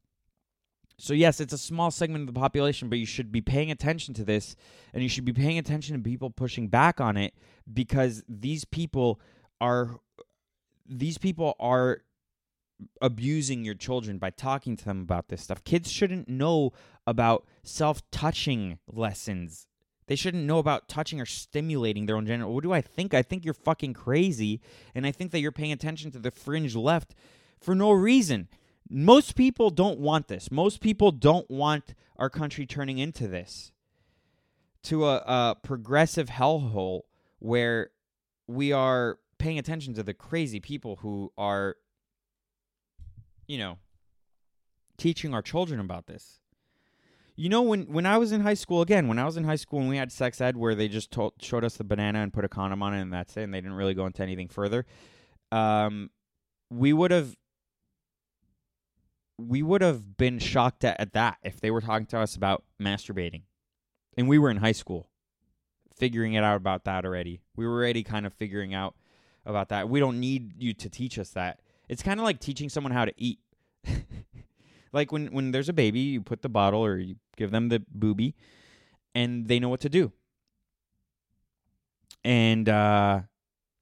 [0.98, 4.14] so yes it's a small segment of the population but you should be paying attention
[4.14, 4.56] to this
[4.94, 7.34] and you should be paying attention to people pushing back on it
[7.72, 9.20] because these people
[9.62, 10.00] are
[10.88, 12.02] these people are
[13.02, 16.72] abusing your children by talking to them about this stuff kids shouldn't know
[17.06, 19.68] about self-touching lessons
[20.08, 22.54] they shouldn't know about touching or stimulating their own genital.
[22.54, 23.14] What do I think?
[23.14, 24.62] I think you're fucking crazy,
[24.96, 27.14] and I think that you're paying attention to the fringe left
[27.60, 28.48] for no reason.
[28.90, 30.52] Most people don't want this.
[30.52, 33.72] Most people don't want our country turning into this,
[34.84, 37.02] to a, a progressive hellhole
[37.40, 37.92] where
[38.48, 41.76] we are paying attention to the crazy people who are,
[43.46, 43.78] you know,
[44.98, 46.40] teaching our children about this.
[47.36, 49.58] You know, when when I was in high school, again, when I was in high
[49.58, 52.34] school and we had sex ed where they just told, showed us the banana and
[52.34, 54.48] put a condom on it and that's it, and they didn't really go into anything
[54.48, 54.88] further,
[55.52, 56.10] um,
[56.72, 57.36] we would have
[59.38, 62.64] we would have been shocked at, at that if they were talking to us about
[62.82, 63.44] masturbating,
[64.18, 65.10] and we were in high school,
[65.96, 67.42] figuring it out about that already.
[67.56, 68.96] We were already kind of figuring out
[69.46, 69.90] about that.
[69.90, 71.60] We don't need you to teach us that.
[71.88, 73.40] It's kind of like teaching someone how to eat.
[74.94, 77.84] like when when there's a baby, you put the bottle or you give them the
[77.90, 78.36] booby,
[79.16, 80.12] and they know what to do.
[82.24, 83.22] And uh,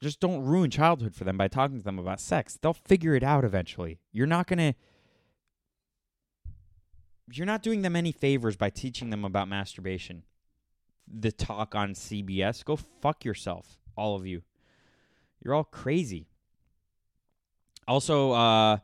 [0.04, 2.60] just don't ruin childhood for them by talking to them about sex.
[2.62, 4.00] They'll figure it out eventually.
[4.12, 4.76] You're not gonna.
[7.32, 10.24] You're not doing them any favors by teaching them about masturbation.
[11.08, 12.64] The talk on CBS.
[12.64, 14.44] Go fuck yourself, all of you.
[15.44, 16.28] You're all crazy.
[17.88, 18.78] Also, uh,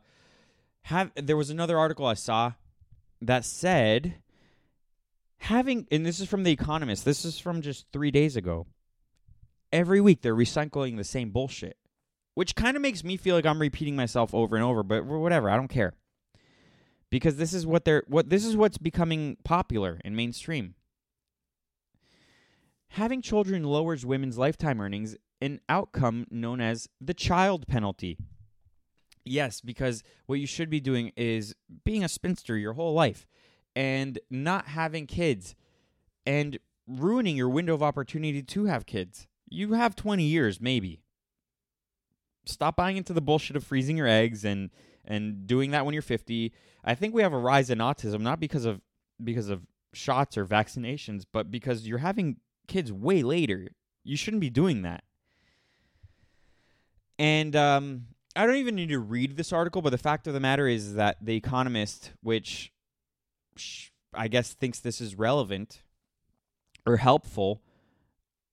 [0.82, 2.52] have there was another article I saw
[3.20, 4.16] that said
[5.38, 8.66] having and this is from the economist this is from just 3 days ago
[9.72, 11.76] every week they're recycling the same bullshit
[12.34, 15.50] which kind of makes me feel like I'm repeating myself over and over but whatever
[15.50, 15.94] I don't care
[17.12, 20.74] because this is what they're what this is what's becoming popular in mainstream
[22.88, 28.16] having children lowers women's lifetime earnings an outcome known as the child penalty
[29.24, 31.54] Yes, because what you should be doing is
[31.84, 33.26] being a spinster your whole life
[33.76, 35.54] and not having kids
[36.26, 39.28] and ruining your window of opportunity to have kids.
[39.48, 41.02] You have 20 years, maybe.
[42.44, 44.70] Stop buying into the bullshit of freezing your eggs and
[45.04, 46.52] and doing that when you're 50.
[46.84, 48.80] I think we have a rise in autism not because of
[49.22, 52.36] because of shots or vaccinations, but because you're having
[52.66, 53.68] kids way later.
[54.04, 55.04] You shouldn't be doing that.
[57.18, 60.40] And um I don't even need to read this article, but the fact of the
[60.40, 62.72] matter is that The Economist, which
[64.14, 65.82] I guess thinks this is relevant
[66.86, 67.62] or helpful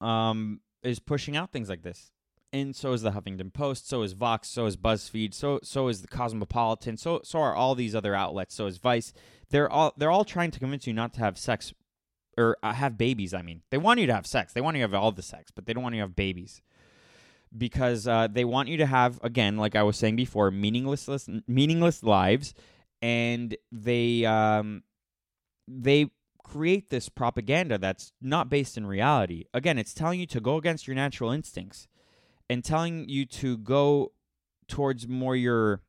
[0.02, 2.12] um is pushing out things like this.
[2.52, 6.02] And so is the Huffington Post, so is Vox, so is BuzzFeed, so so is
[6.02, 9.14] the Cosmopolitan, so so are all these other outlets, so is Vice.
[9.52, 11.74] They're all they're all trying to convince you not to have sex
[12.38, 13.62] or uh, have babies, I mean.
[13.70, 14.54] They want you to have sex.
[14.54, 16.16] They want you to have all the sex, but they don't want you to have
[16.16, 16.62] babies.
[17.56, 21.08] Because uh, they want you to have again, like I was saying before, meaningless
[21.48, 22.56] meaningless lives
[23.02, 24.84] and they um
[25.68, 26.10] they
[26.44, 29.46] create this propaganda that's not based in reality.
[29.54, 31.88] Again, it's telling you to go against your natural instincts
[32.50, 34.12] and telling you to go
[34.68, 35.82] towards more your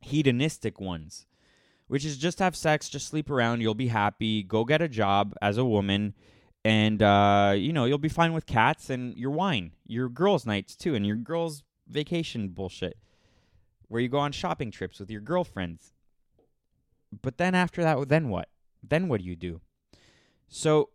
[0.00, 1.26] hedonistic ones,
[1.88, 5.34] which is just have sex, just sleep around, you'll be happy, go get a job
[5.42, 6.14] as a woman,
[6.64, 10.76] and uh, you know, you'll be fine with cats and your wine, your girls' nights
[10.76, 12.96] too, and your girls' vacation bullshit.
[13.88, 15.92] Where you go on shopping trips with your girlfriends.
[17.22, 18.48] But then after that, then what?
[18.88, 19.60] Then what do you do?
[20.48, 20.90] So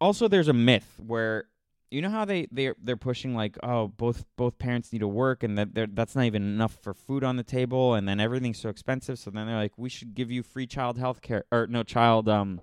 [0.00, 1.44] also there's a myth where
[1.92, 5.42] you know how they they they're pushing like oh both both parents need to work
[5.42, 8.70] and that that's not even enough for food on the table and then everything's so
[8.70, 9.18] expensive.
[9.18, 12.28] So then they're like we should give you free child health care or no child
[12.28, 12.62] um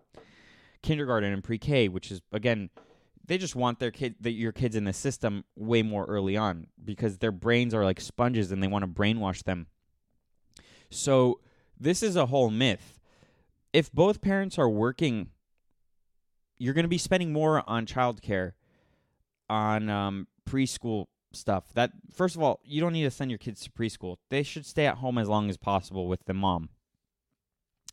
[0.81, 2.69] kindergarten and pre-K which is again
[3.29, 6.65] they just want their kid that your kids in the system way more early on
[6.83, 9.67] because their brains are like sponges and they want to brainwash them.
[10.89, 11.39] So
[11.79, 12.99] this is a whole myth.
[13.71, 15.29] If both parents are working,
[16.57, 18.53] you're going to be spending more on childcare,
[19.49, 21.65] on um, preschool stuff.
[21.73, 24.17] That first of all, you don't need to send your kids to preschool.
[24.29, 26.69] They should stay at home as long as possible with the mom.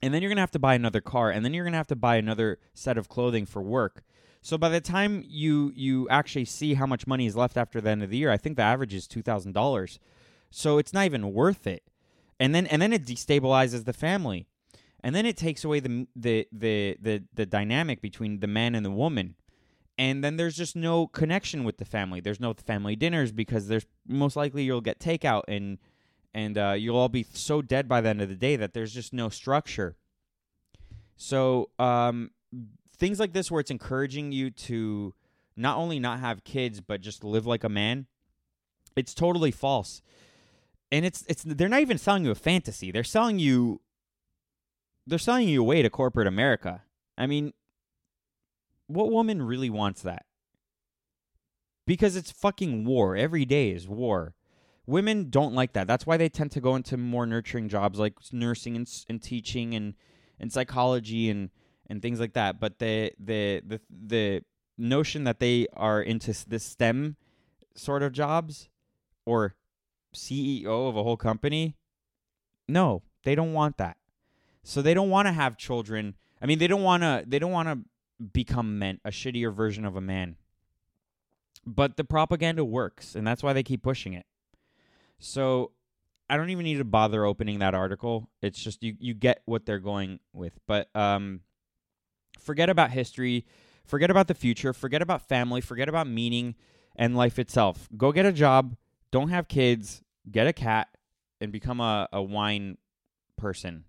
[0.02, 1.78] And then you're going to have to buy another car, and then you're going to
[1.78, 4.02] have to buy another set of clothing for work.
[4.42, 7.90] So by the time you you actually see how much money is left after the
[7.90, 9.98] end of the year, I think the average is two thousand dollars.
[10.50, 11.82] So it's not even worth it.
[12.38, 14.46] And then and then it destabilizes the family
[15.07, 18.84] and then it takes away the the the the, the dynamic between the man and
[18.84, 19.36] the woman
[19.99, 22.20] and then there's just no connection with the family.
[22.20, 25.78] There's no family dinners because there's most likely you'll get takeout and
[26.34, 28.92] and uh, you'll all be so dead by the end of the day that there's
[28.92, 29.97] just no structure.
[31.16, 32.32] So um,
[32.94, 35.14] things like this where it's encouraging you to
[35.57, 38.07] not only not have kids but just live like a man
[38.97, 40.03] it's totally false.
[40.90, 42.90] And it's it's they're not even selling you a fantasy.
[42.90, 43.80] They're selling you
[45.07, 46.82] they're selling you away to corporate America.
[47.18, 47.53] I mean,
[48.87, 50.26] what woman really wants that?
[51.87, 53.16] Because it's fucking war.
[53.16, 54.34] Every day is war.
[54.87, 55.87] Women don't like that.
[55.87, 59.74] That's why they tend to go into more nurturing jobs like nursing and, and teaching
[59.74, 59.95] and,
[60.39, 61.51] and psychology and,
[61.89, 62.61] and things like that.
[62.61, 64.43] But the the the the
[64.78, 67.16] notion that they are into the STEM
[67.74, 68.68] sort of jobs
[69.24, 69.55] or
[70.14, 71.76] CEO of a whole company,
[72.68, 73.97] no, they don't want that.
[74.62, 76.14] So they don't want to have children.
[76.41, 77.24] I mean, they don't want to.
[77.26, 77.78] They don't want to
[78.32, 80.36] become men, a shittier version of a man.
[81.66, 84.26] But the propaganda works, and that's why they keep pushing it.
[85.18, 85.72] So
[86.28, 88.28] I don't even need to bother opening that article.
[88.42, 90.58] It's just you you get what they're going with.
[90.66, 91.40] But um,
[92.38, 93.46] forget about history,
[93.84, 96.54] forget about the future, forget about family, forget about meaning
[96.94, 97.88] and life itself.
[97.96, 98.76] Go get a job,
[99.10, 100.88] don't have kids, get a cat,
[101.40, 102.78] and become a, a wine
[103.36, 103.84] person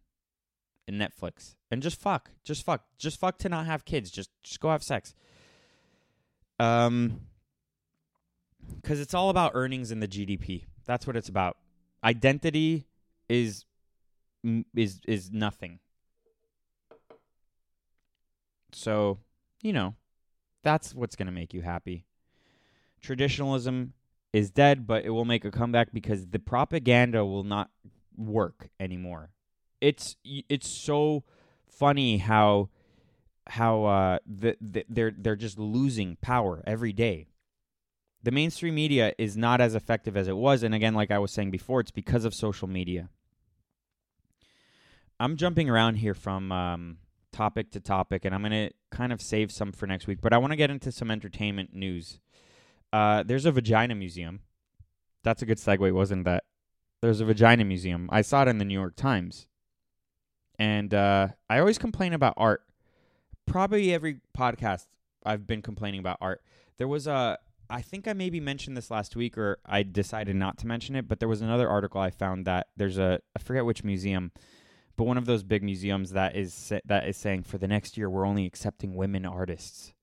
[0.87, 4.09] in Netflix and just fuck, just fuck, just fuck to not have kids.
[4.09, 5.13] Just just go have sex.
[6.59, 7.21] Um,
[8.75, 10.65] because it's all about earnings in the GDP.
[10.85, 11.57] That's what it's about.
[12.03, 12.87] Identity
[13.29, 13.65] is
[14.75, 15.79] is is nothing.
[18.71, 19.19] So,
[19.61, 19.95] you know,
[20.63, 22.05] that's what's going to make you happy.
[23.01, 23.93] Traditionalism
[24.33, 27.71] is dead, but it will make a comeback because the propaganda will not
[28.15, 29.31] work anymore
[29.81, 31.23] it's it's so
[31.67, 32.69] funny how
[33.47, 37.27] how uh the, the, they're they're just losing power every day.
[38.23, 41.31] The mainstream media is not as effective as it was, and again, like I was
[41.31, 43.09] saying before, it's because of social media.
[45.19, 46.97] I'm jumping around here from um,
[47.31, 50.19] topic to topic, and I'm gonna kind of save some for next week.
[50.21, 52.19] But I want to get into some entertainment news.
[52.91, 54.41] Uh, there's a vagina museum.
[55.23, 56.43] That's a good segue, wasn't that?
[57.01, 58.09] There's a vagina museum.
[58.11, 59.47] I saw it in the New York Times.
[60.59, 62.63] And uh, I always complain about art.
[63.45, 64.87] Probably every podcast
[65.25, 66.41] I've been complaining about art.
[66.77, 67.37] There was a,
[67.69, 71.07] I think I maybe mentioned this last week, or I decided not to mention it.
[71.07, 74.31] But there was another article I found that there's a, I forget which museum,
[74.95, 78.09] but one of those big museums that is that is saying for the next year
[78.09, 79.93] we're only accepting women artists,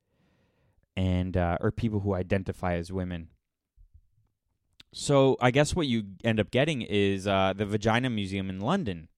[0.96, 3.28] and uh, or people who identify as women.
[4.92, 9.08] So I guess what you end up getting is uh, the Vagina Museum in London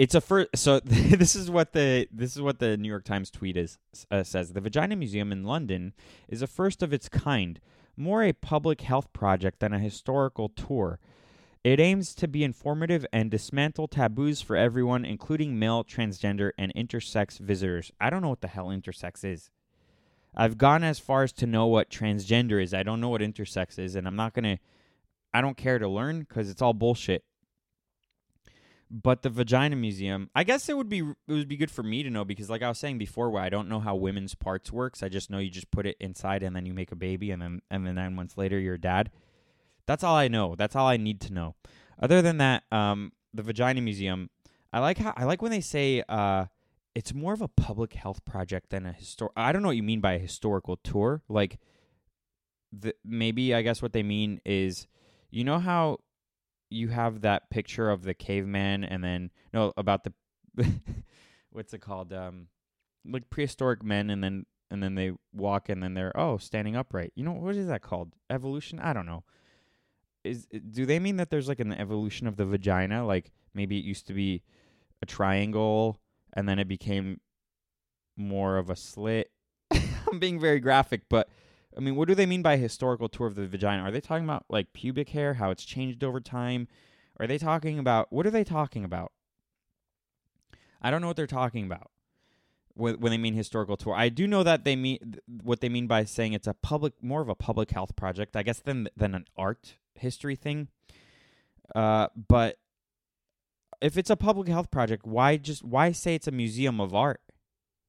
[0.00, 0.48] it's a first.
[0.56, 3.78] So this is what the this is what the New York Times tweet is
[4.10, 4.54] uh, says.
[4.54, 5.92] The Vagina Museum in London
[6.26, 7.60] is a first of its kind,
[7.98, 10.98] more a public health project than a historical tour.
[11.62, 17.38] It aims to be informative and dismantle taboos for everyone, including male, transgender, and intersex
[17.38, 17.92] visitors.
[18.00, 19.50] I don't know what the hell intersex is.
[20.34, 22.72] I've gone as far as to know what transgender is.
[22.72, 24.60] I don't know what intersex is, and I'm not gonna.
[25.34, 27.22] I don't care to learn because it's all bullshit.
[28.90, 32.02] But the Vagina Museum, I guess it would be it would be good for me
[32.02, 34.72] to know because, like I was saying before, where I don't know how women's parts
[34.72, 35.02] works.
[35.02, 37.40] I just know you just put it inside and then you make a baby, and
[37.40, 39.10] then and then nine months later you're a dad.
[39.86, 40.56] That's all I know.
[40.56, 41.54] That's all I need to know.
[42.02, 44.28] Other than that, um, the Vagina Museum,
[44.72, 46.46] I like how I like when they say uh,
[46.94, 49.28] it's more of a public health project than a histor.
[49.36, 51.22] I don't know what you mean by a historical tour.
[51.28, 51.58] Like,
[52.72, 54.86] the, maybe I guess what they mean is,
[55.30, 55.98] you know how
[56.70, 60.12] you have that picture of the caveman, and then no about the
[61.50, 62.12] what's it called?
[62.12, 62.48] Um,
[63.04, 67.12] like prehistoric men, and then and then they walk, and then they're oh standing upright.
[67.14, 68.14] You know what is that called?
[68.30, 68.80] Evolution?
[68.80, 69.24] I don't know.
[70.24, 73.04] Is do they mean that there's like an evolution of the vagina?
[73.04, 74.42] Like maybe it used to be
[75.02, 75.98] a triangle
[76.34, 77.20] and then it became
[78.16, 79.30] more of a slit.
[79.70, 81.28] I'm being very graphic, but
[81.80, 83.82] I mean, what do they mean by historical tour of the vagina?
[83.82, 86.68] Are they talking about like pubic hair, how it's changed over time?
[87.18, 89.12] Are they talking about what are they talking about?
[90.82, 91.90] I don't know what they're talking about
[92.74, 93.94] when, they mean historical tour.
[93.94, 97.22] I do know that they mean what they mean by saying it's a public, more
[97.22, 100.68] of a public health project, I guess, than than an art history thing.
[101.74, 102.58] Uh, but
[103.80, 107.22] if it's a public health project, why just why say it's a museum of art?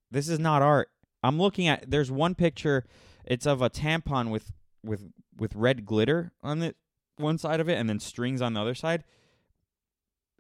[0.09, 0.89] This is not art.
[1.21, 2.85] I'm looking at there's one picture,
[3.26, 4.51] it's of a tampon with
[4.84, 6.76] with with red glitter on the
[7.17, 9.03] one side of it and then strings on the other side.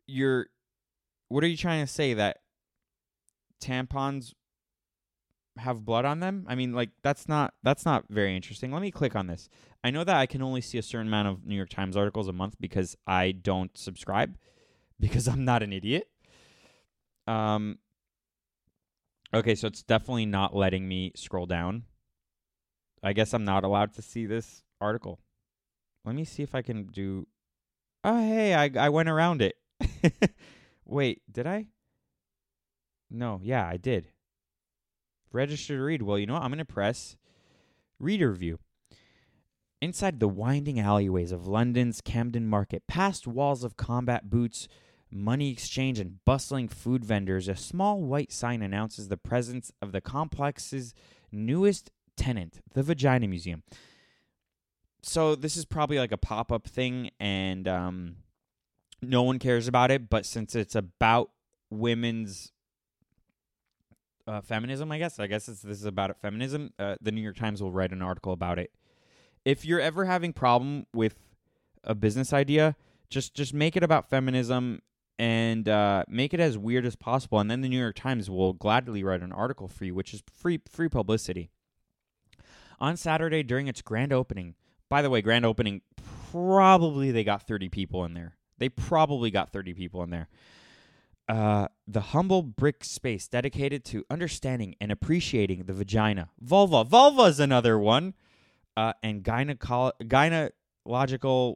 [0.07, 0.47] You're
[1.27, 2.39] what are you trying to say that
[3.61, 4.33] tampons
[5.57, 6.45] have blood on them?
[6.47, 8.71] I mean, like that's not that's not very interesting.
[8.71, 9.49] Let me click on this.
[9.83, 12.27] I know that I can only see a certain amount of New York Times articles
[12.27, 14.37] a month because I don't subscribe
[14.99, 16.07] because I'm not an idiot.
[17.27, 17.79] Um
[19.33, 21.83] Okay, so it's definitely not letting me scroll down.
[23.03, 25.19] I guess I'm not allowed to see this article.
[26.05, 27.27] Let me see if I can do
[28.03, 29.55] Oh, hey, I I went around it.
[30.85, 31.67] Wait, did I?
[33.09, 34.07] No, yeah, I did.
[35.31, 36.01] Register to read.
[36.01, 36.43] Well, you know what?
[36.43, 37.15] I'm going to press
[37.99, 38.59] reader view.
[39.81, 44.67] Inside the winding alleyways of London's Camden Market, past walls of combat boots,
[45.11, 50.01] money exchange, and bustling food vendors, a small white sign announces the presence of the
[50.01, 50.93] complex's
[51.31, 51.91] newest
[52.21, 53.63] tenant, the Vagina Museum.
[55.01, 58.17] So this is probably like a pop-up thing, and um,
[59.01, 60.09] no one cares about it.
[60.09, 61.31] But since it's about
[61.71, 62.51] women's
[64.27, 65.19] uh, feminism, I guess.
[65.19, 66.71] I guess this is about feminism.
[66.77, 68.71] Uh, the New York Times will write an article about it.
[69.43, 71.15] If you're ever having problem with
[71.83, 72.75] a business idea,
[73.09, 74.81] just just make it about feminism
[75.17, 78.53] and uh, make it as weird as possible, and then the New York Times will
[78.53, 81.49] gladly write an article for you, which is free free publicity.
[82.81, 84.55] On Saturday during its grand opening,
[84.89, 85.81] by the way, grand opening,
[86.31, 88.35] probably they got 30 people in there.
[88.57, 90.27] They probably got 30 people in there.
[91.29, 96.29] Uh, the humble brick space dedicated to understanding and appreciating the vagina.
[96.41, 96.83] Vulva.
[96.83, 98.15] Vulva is another one.
[98.75, 101.55] Uh, and gyneco- gynecological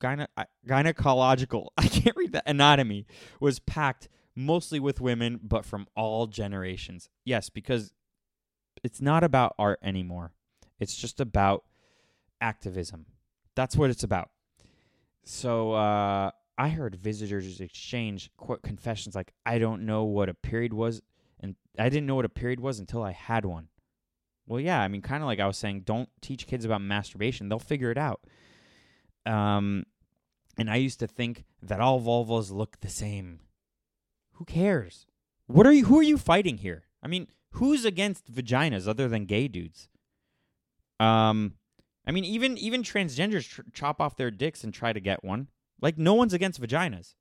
[0.00, 0.28] gyne-
[0.66, 3.06] gynecological I can't read that anatomy
[3.40, 7.08] was packed mostly with women but from all generations.
[7.24, 7.92] Yes, because
[8.82, 10.32] it's not about art anymore.
[10.78, 11.64] It's just about
[12.40, 13.06] activism.
[13.54, 14.30] That's what it's about.
[15.24, 20.72] So uh I heard visitors exchange quote confessions like I don't know what a period
[20.72, 21.02] was
[21.40, 23.68] and I didn't know what a period was until I had one.
[24.46, 27.48] Well, yeah, I mean kind of like I was saying don't teach kids about masturbation.
[27.48, 28.20] They'll figure it out.
[29.26, 29.84] Um
[30.56, 33.40] and I used to think that all vulvas look the same.
[34.34, 35.06] Who cares?
[35.46, 36.84] What are you who are you fighting here?
[37.02, 39.88] I mean, who's against vaginas other than gay dudes?
[41.00, 41.54] Um
[42.06, 45.48] I mean even even transgenders tr- chop off their dicks and try to get one.
[45.80, 47.14] Like no one's against vaginas.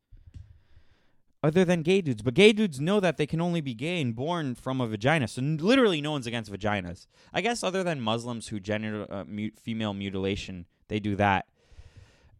[1.44, 4.16] Other than gay dudes, but gay dudes know that they can only be gay and
[4.16, 5.28] born from a vagina.
[5.28, 7.06] So n- literally, no one's against vaginas.
[7.32, 11.46] I guess other than Muslims who gender uh, mu- female mutilation, they do that.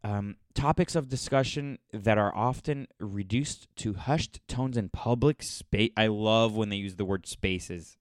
[0.04, 5.92] Um, topics of discussion that are often reduced to hushed tones in public space.
[5.98, 7.98] I love when they use the word spaces.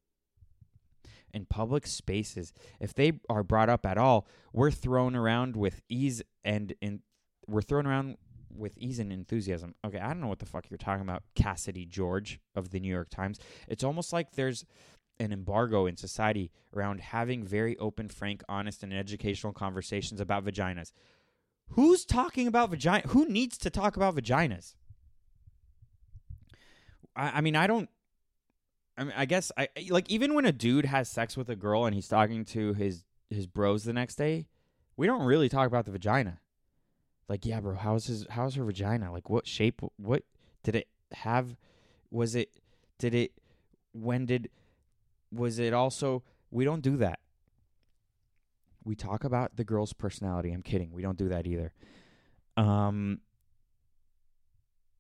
[1.33, 6.23] In public spaces, if they are brought up at all, we're thrown around with ease
[6.45, 7.03] and in
[7.47, 8.17] we're thrown around
[8.51, 9.75] with ease and enthusiasm.
[9.85, 12.93] Okay, I don't know what the fuck you're talking about, Cassidy George of the New
[12.93, 13.39] York Times.
[13.69, 14.65] It's almost like there's
[15.19, 20.93] an embargo in society around having very open, frank, honest, and educational conversations about vaginas.
[21.71, 23.09] Who's talking about vagina?
[23.09, 24.75] Who needs to talk about vaginas?
[27.15, 27.89] I, I mean, I don't.
[28.99, 31.85] I mean, I guess I like even when a dude has sex with a girl
[31.85, 34.47] and he's talking to his his bros the next day,
[34.97, 36.41] we don't really talk about the vagina.
[37.29, 39.13] Like, yeah, bro, how's his how's her vagina?
[39.13, 39.83] Like, what shape?
[39.97, 40.23] What
[40.63, 41.57] did it have?
[42.11, 42.51] Was it?
[42.99, 43.33] Did it?
[43.93, 44.49] When did?
[45.33, 46.23] Was it also?
[46.51, 47.19] We don't do that.
[48.87, 50.53] We talk about the girl's personality.
[50.53, 50.93] I'm kidding.
[50.93, 51.73] We don't do that either.
[52.57, 53.21] Um.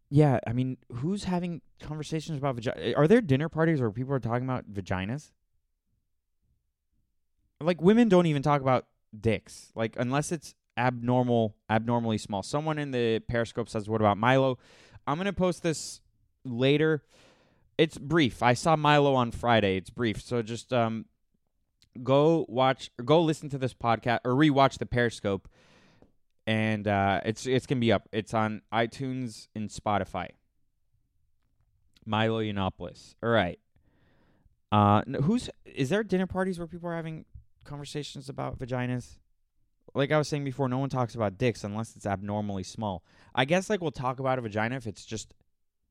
[0.09, 2.95] Yeah, I mean, who's having conversations about vagina?
[2.97, 5.31] Are there dinner parties where people are talking about vaginas?
[7.61, 8.87] Like women don't even talk about
[9.19, 9.73] dicks.
[9.75, 12.43] Like unless it's abnormal, abnormally small.
[12.43, 14.59] Someone in the Periscope says, "What about Milo?"
[15.07, 16.01] I'm gonna post this
[16.45, 17.03] later.
[17.79, 18.43] It's brief.
[18.43, 19.77] I saw Milo on Friday.
[19.77, 21.07] It's brief, so just um,
[22.03, 25.49] go watch, go listen to this podcast or rewatch the Periscope,
[26.47, 28.09] and uh, it's it's gonna be up.
[28.13, 30.29] It's on iTunes and Spotify.
[32.05, 33.15] Milo Yiannopoulos.
[33.23, 33.59] All right.
[34.73, 37.25] Uh, who's is there dinner parties where people are having
[37.65, 39.19] conversations about vaginas?
[39.95, 43.03] Like I was saying before, no one talks about dicks unless it's abnormally small.
[43.35, 45.35] I guess like we'll talk about a vagina if it's just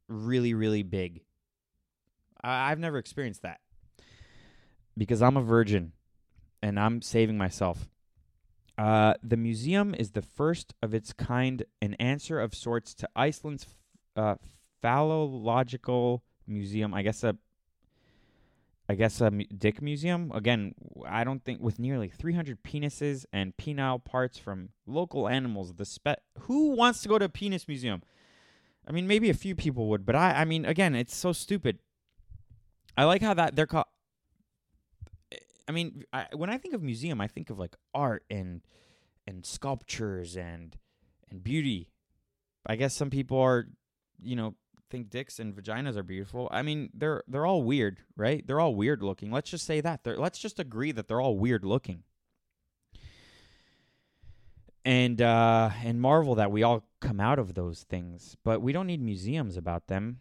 [0.08, 1.22] really, really big.
[2.43, 3.60] I- I've never experienced that
[4.98, 5.93] because I'm a virgin
[6.62, 7.89] and I'm saving myself.
[8.78, 13.66] Uh, the museum is the first of its kind, an answer of sorts to Iceland's
[14.16, 14.36] uh,
[14.84, 16.93] phallological museum.
[16.93, 17.38] I guess a
[18.88, 20.32] I guess a dick museum.
[20.34, 20.76] Again,
[21.08, 25.74] I don't think with nearly 300 penises and penile parts from local animals.
[25.74, 28.04] The spe- who wants to go to a penis museum?
[28.88, 31.80] I mean, maybe a few people would, but I I mean, again, it's so stupid.
[32.96, 33.88] I like how that they're called.
[35.68, 38.61] I mean, I, when I think of museum, I think of like art and
[39.28, 40.78] and sculptures and
[41.30, 41.89] and beauty.
[42.66, 43.68] I guess some people are,
[44.22, 44.55] you know,
[44.89, 46.47] think dicks and vaginas are beautiful.
[46.51, 48.45] I mean, they're they're all weird, right?
[48.45, 49.32] They're all weird looking.
[49.32, 50.03] Let's just say that.
[50.03, 52.03] They're, let's just agree that they're all weird looking.
[54.84, 58.88] And uh and marvel that we all come out of those things, but we don't
[58.88, 60.20] need museums about them.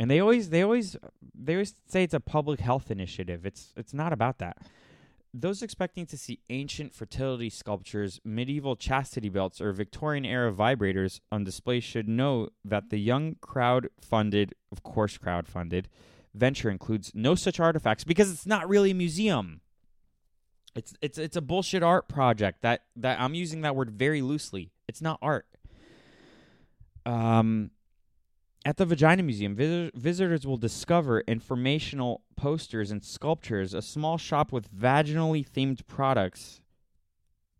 [0.00, 0.96] And they always they always
[1.34, 3.44] they always say it's a public health initiative.
[3.44, 4.56] It's it's not about that.
[5.34, 11.44] Those expecting to see ancient fertility sculptures, medieval chastity belts, or Victorian era vibrators on
[11.44, 15.86] display should know that the young crowd funded, of course, crowd funded,
[16.34, 19.60] venture includes no such artifacts because it's not really a museum.
[20.74, 24.70] It's it's it's a bullshit art project that that I'm using that word very loosely.
[24.88, 25.46] It's not art.
[27.04, 27.72] Um
[28.64, 34.52] at the Vagina Museum, vis- visitors will discover informational posters and sculptures, a small shop
[34.52, 36.60] with vaginally themed products.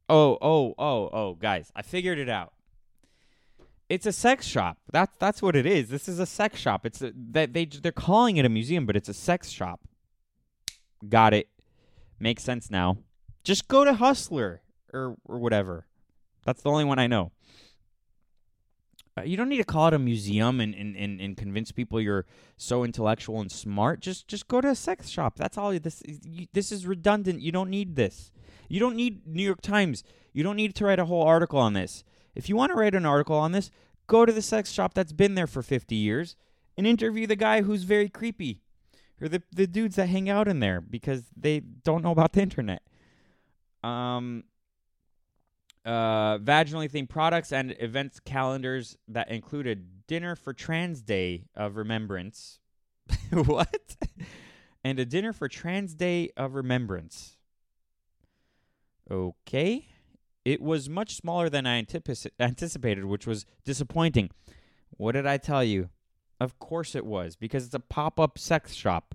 [0.09, 2.53] Oh, oh, oh, oh, guys, I figured it out.
[3.88, 4.78] It's a sex shop.
[4.92, 5.88] That's that's what it is.
[5.88, 6.86] This is a sex shop.
[6.86, 9.80] It's that they they're calling it a museum, but it's a sex shop.
[11.09, 11.48] Got it.
[12.20, 12.98] Makes sense now.
[13.42, 15.86] Just go to Hustler or or whatever.
[16.44, 17.32] That's the only one I know.
[19.19, 22.01] Uh, you don't need to call it a museum and, and, and, and convince people
[22.01, 24.01] you're so intellectual and smart.
[24.01, 25.37] Just just go to a sex shop.
[25.37, 25.77] That's all.
[25.79, 27.41] This is, you, this is redundant.
[27.41, 28.31] You don't need this.
[28.69, 30.05] You don't need New York Times.
[30.33, 32.05] You don't need to write a whole article on this.
[32.35, 33.71] If you want to write an article on this,
[34.07, 36.37] go to the sex shop that's been there for 50 years
[36.77, 38.61] and interview the guy who's very creepy
[39.21, 42.43] or the the dudes that hang out in there because they don't know about the
[42.43, 42.83] internet.
[43.83, 44.45] Um
[45.85, 52.59] uh, vaginally themed products and events calendars that included dinner for Trans Day of Remembrance.
[53.31, 53.97] what?
[54.85, 57.37] and a dinner for Trans Day of Remembrance.
[59.11, 59.87] Okay.
[60.45, 64.31] It was much smaller than I antipis- anticipated, which was disappointing.
[64.97, 65.91] What did I tell you?
[66.41, 69.14] Of course it was, because it's a pop up sex shop.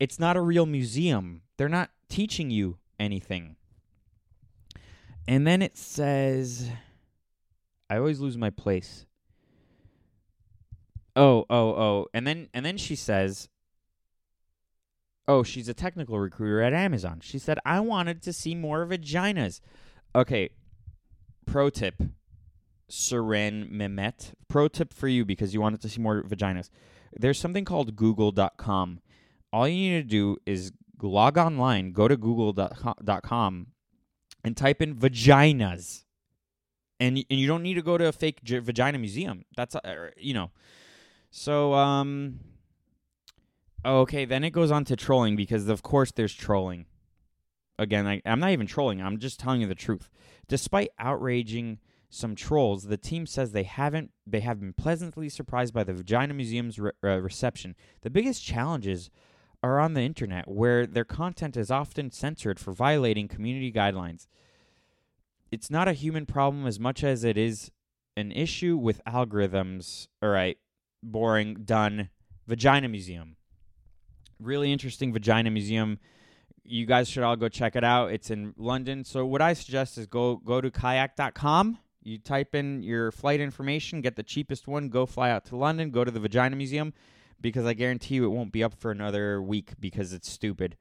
[0.00, 1.42] It's not a real museum.
[1.56, 3.56] They're not teaching you anything.
[5.28, 6.68] And then it says
[7.88, 9.06] I always lose my place.
[11.14, 12.06] Oh, oh, oh.
[12.14, 13.48] And then and then she says
[15.28, 17.20] Oh, she's a technical recruiter at Amazon.
[17.22, 19.60] She said I wanted to see more vaginas.
[20.14, 20.50] Okay.
[21.46, 22.02] Pro tip.
[22.90, 24.32] Seren Mehmet.
[24.48, 26.70] Pro tip for you because you wanted to see more vaginas.
[27.14, 29.00] There's something called google.com.
[29.52, 33.66] All you need to do is log online, go to google.com
[34.44, 36.04] and type in vaginas
[37.02, 39.44] and and you don't need to go to a fake vagina museum.
[39.56, 40.50] That's uh, you know.
[41.30, 42.40] So um.
[43.84, 46.86] Okay, then it goes on to trolling because of course there's trolling.
[47.80, 49.02] Again, I, I'm not even trolling.
[49.02, 50.08] I'm just telling you the truth.
[50.46, 54.12] Despite outraging some trolls, the team says they haven't.
[54.24, 57.74] They have been pleasantly surprised by the Vagina Museum's re- uh, reception.
[58.02, 59.10] The biggest challenges
[59.62, 64.26] are on the internet, where their content is often censored for violating community guidelines.
[65.50, 67.70] It's not a human problem as much as it is
[68.16, 70.08] an issue with algorithms.
[70.22, 70.58] All right,
[71.02, 72.10] boring, done.
[72.46, 73.36] Vagina Museum.
[74.40, 75.98] Really interesting Vagina Museum.
[76.64, 78.12] You guys should all go check it out.
[78.12, 79.04] It's in London.
[79.04, 81.78] So what I suggest is go go to kayak.com.
[82.02, 85.90] You type in your flight information, get the cheapest one, go fly out to London,
[85.90, 86.92] go to the Vagina Museum
[87.42, 90.76] because I guarantee you it won't be up for another week because it's stupid.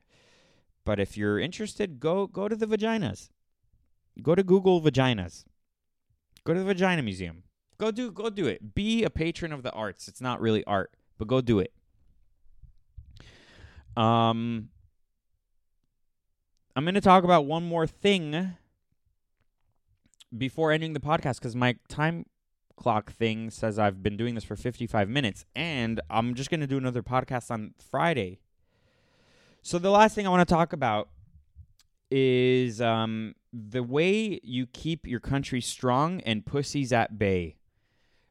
[0.86, 3.30] But if you're interested, go go to the vaginas.
[4.22, 5.46] Go to Google vaginas.
[6.44, 7.44] Go to the Vagina Museum.
[7.78, 8.74] Go do go do it.
[8.74, 10.08] Be a patron of the arts.
[10.08, 11.74] It's not really art, but go do it.
[13.96, 14.70] Um
[16.76, 18.54] I'm going to talk about one more thing
[20.36, 22.26] before ending the podcast cuz my time
[22.76, 26.68] clock thing says I've been doing this for 55 minutes and I'm just going to
[26.68, 28.40] do another podcast on Friday.
[29.62, 31.10] So the last thing I want to talk about
[32.10, 37.58] is um, the way you keep your country strong and pussies at bay.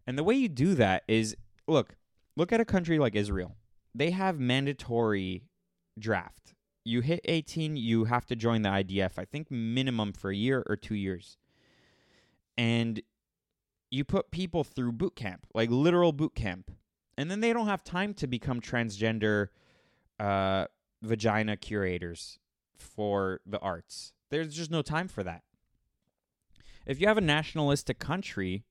[0.07, 1.37] And the way you do that is
[1.67, 1.97] look,
[2.37, 3.57] look at a country like Israel.
[3.95, 5.45] They have mandatory
[5.99, 6.55] draft.
[6.85, 10.65] You hit 18, you have to join the IDF, I think minimum for a year
[10.67, 11.37] or 2 years.
[12.57, 13.01] And
[13.91, 16.71] you put people through boot camp, like literal boot camp.
[17.17, 19.49] And then they don't have time to become transgender
[20.19, 20.67] uh,
[21.03, 22.39] vagina curators
[22.79, 24.13] for the arts.
[24.31, 25.43] There's just no time for that.
[26.87, 28.65] If you have a nationalistic country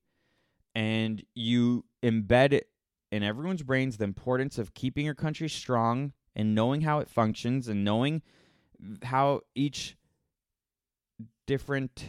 [0.74, 2.60] and you embed
[3.12, 7.68] in everyone's brains the importance of keeping your country strong and knowing how it functions
[7.68, 8.22] and knowing
[9.04, 9.96] how each
[11.46, 12.04] different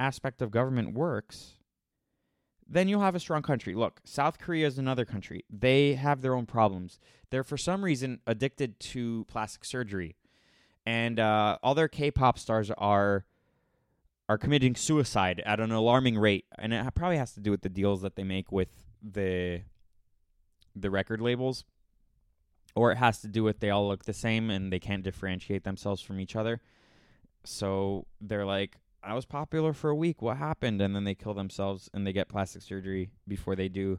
[0.00, 1.56] aspect of government works,
[2.66, 3.74] then you'll have a strong country.
[3.74, 5.44] Look, South Korea is another country.
[5.50, 6.98] They have their own problems.
[7.30, 10.16] They're for some reason addicted to plastic surgery,
[10.86, 13.26] and uh, all their K-pop stars are
[14.28, 17.68] are committing suicide at an alarming rate, and it probably has to do with the
[17.68, 18.68] deals that they make with
[19.02, 19.62] the
[20.74, 21.64] the record labels,
[22.74, 25.64] or it has to do with they all look the same and they can't differentiate
[25.64, 26.60] themselves from each other.
[27.44, 30.22] So they're like, I was popular for a week.
[30.22, 30.80] What happened?
[30.80, 33.98] And then they kill themselves and they get plastic surgery before they do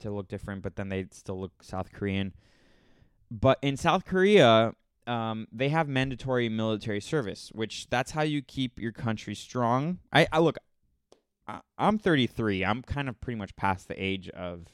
[0.00, 2.34] to look different, but then they still look South Korean.
[3.30, 4.74] But in South Korea,
[5.06, 9.98] um, they have mandatory military service, which that's how you keep your country strong.
[10.12, 10.56] I, I look,
[11.46, 12.64] I, I'm 33.
[12.64, 14.66] I'm kind of pretty much past the age of.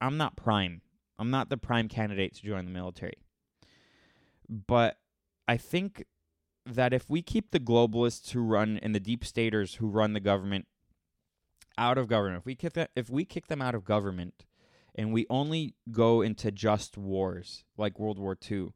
[0.00, 0.82] I'm not prime.
[1.18, 3.18] I'm not the prime candidate to join the military.
[4.48, 4.98] But
[5.48, 6.04] I think
[6.74, 10.20] that if we keep the globalists who run and the deep staters who run the
[10.20, 10.66] government
[11.76, 14.44] out of government, if we kick that, if we kick them out of government,
[14.94, 18.68] and we only go into just wars like World War II,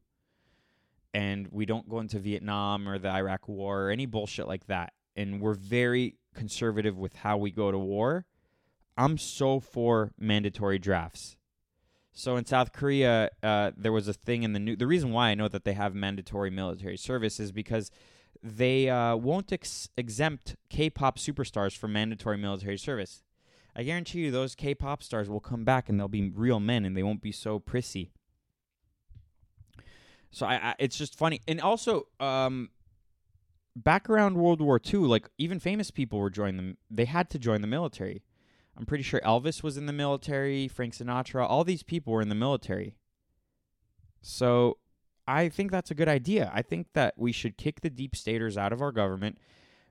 [1.13, 4.93] and we don't go into Vietnam or the Iraq War or any bullshit like that,
[5.15, 8.25] and we're very conservative with how we go to war,
[8.97, 11.35] I'm so for mandatory drafts.
[12.13, 14.75] So in South Korea, uh, there was a thing in the new.
[14.75, 17.89] The reason why I know that they have mandatory military service is because
[18.41, 23.23] they uh, won't ex- exempt K-pop superstars from mandatory military service.
[23.75, 26.95] I guarantee you, those K-pop stars will come back and they'll be real men and
[26.95, 28.11] they won't be so prissy.
[30.29, 32.69] So I, I it's just funny, and also um,
[33.75, 36.77] back around World War II, like even famous people were joining them.
[36.91, 38.21] They had to join the military.
[38.77, 42.29] I'm pretty sure Elvis was in the military, Frank Sinatra, all these people were in
[42.29, 42.95] the military.
[44.21, 44.77] So
[45.27, 46.51] I think that's a good idea.
[46.53, 49.37] I think that we should kick the deep staters out of our government.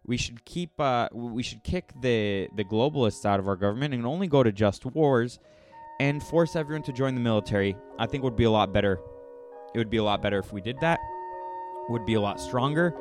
[0.05, 4.05] We should keep uh, we should kick the the globalists out of our government and
[4.05, 5.39] only go to just wars
[6.01, 7.77] and force everyone to join the military.
[7.99, 8.99] I think would be a lot better.
[9.75, 10.99] It would be a lot better if we did that.
[11.89, 12.95] Would be a lot stronger.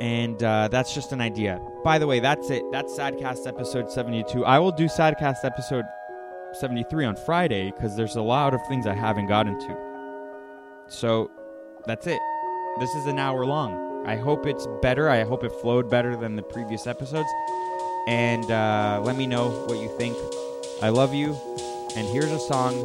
[0.00, 1.60] And uh, that's just an idea.
[1.84, 2.64] By the way, that's it.
[2.72, 4.44] That's Sadcast episode 72.
[4.46, 5.84] I will do Sadcast episode
[6.54, 9.76] 73 on Friday because there's a lot of things I haven't gotten to.
[10.88, 11.30] So
[11.86, 12.18] that's it.
[12.78, 14.06] This is an hour long.
[14.06, 15.10] I hope it's better.
[15.10, 17.28] I hope it flowed better than the previous episodes.
[18.08, 20.16] And uh, let me know what you think.
[20.82, 21.36] I love you.
[21.96, 22.82] And here's a song.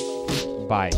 [0.67, 0.91] Bye.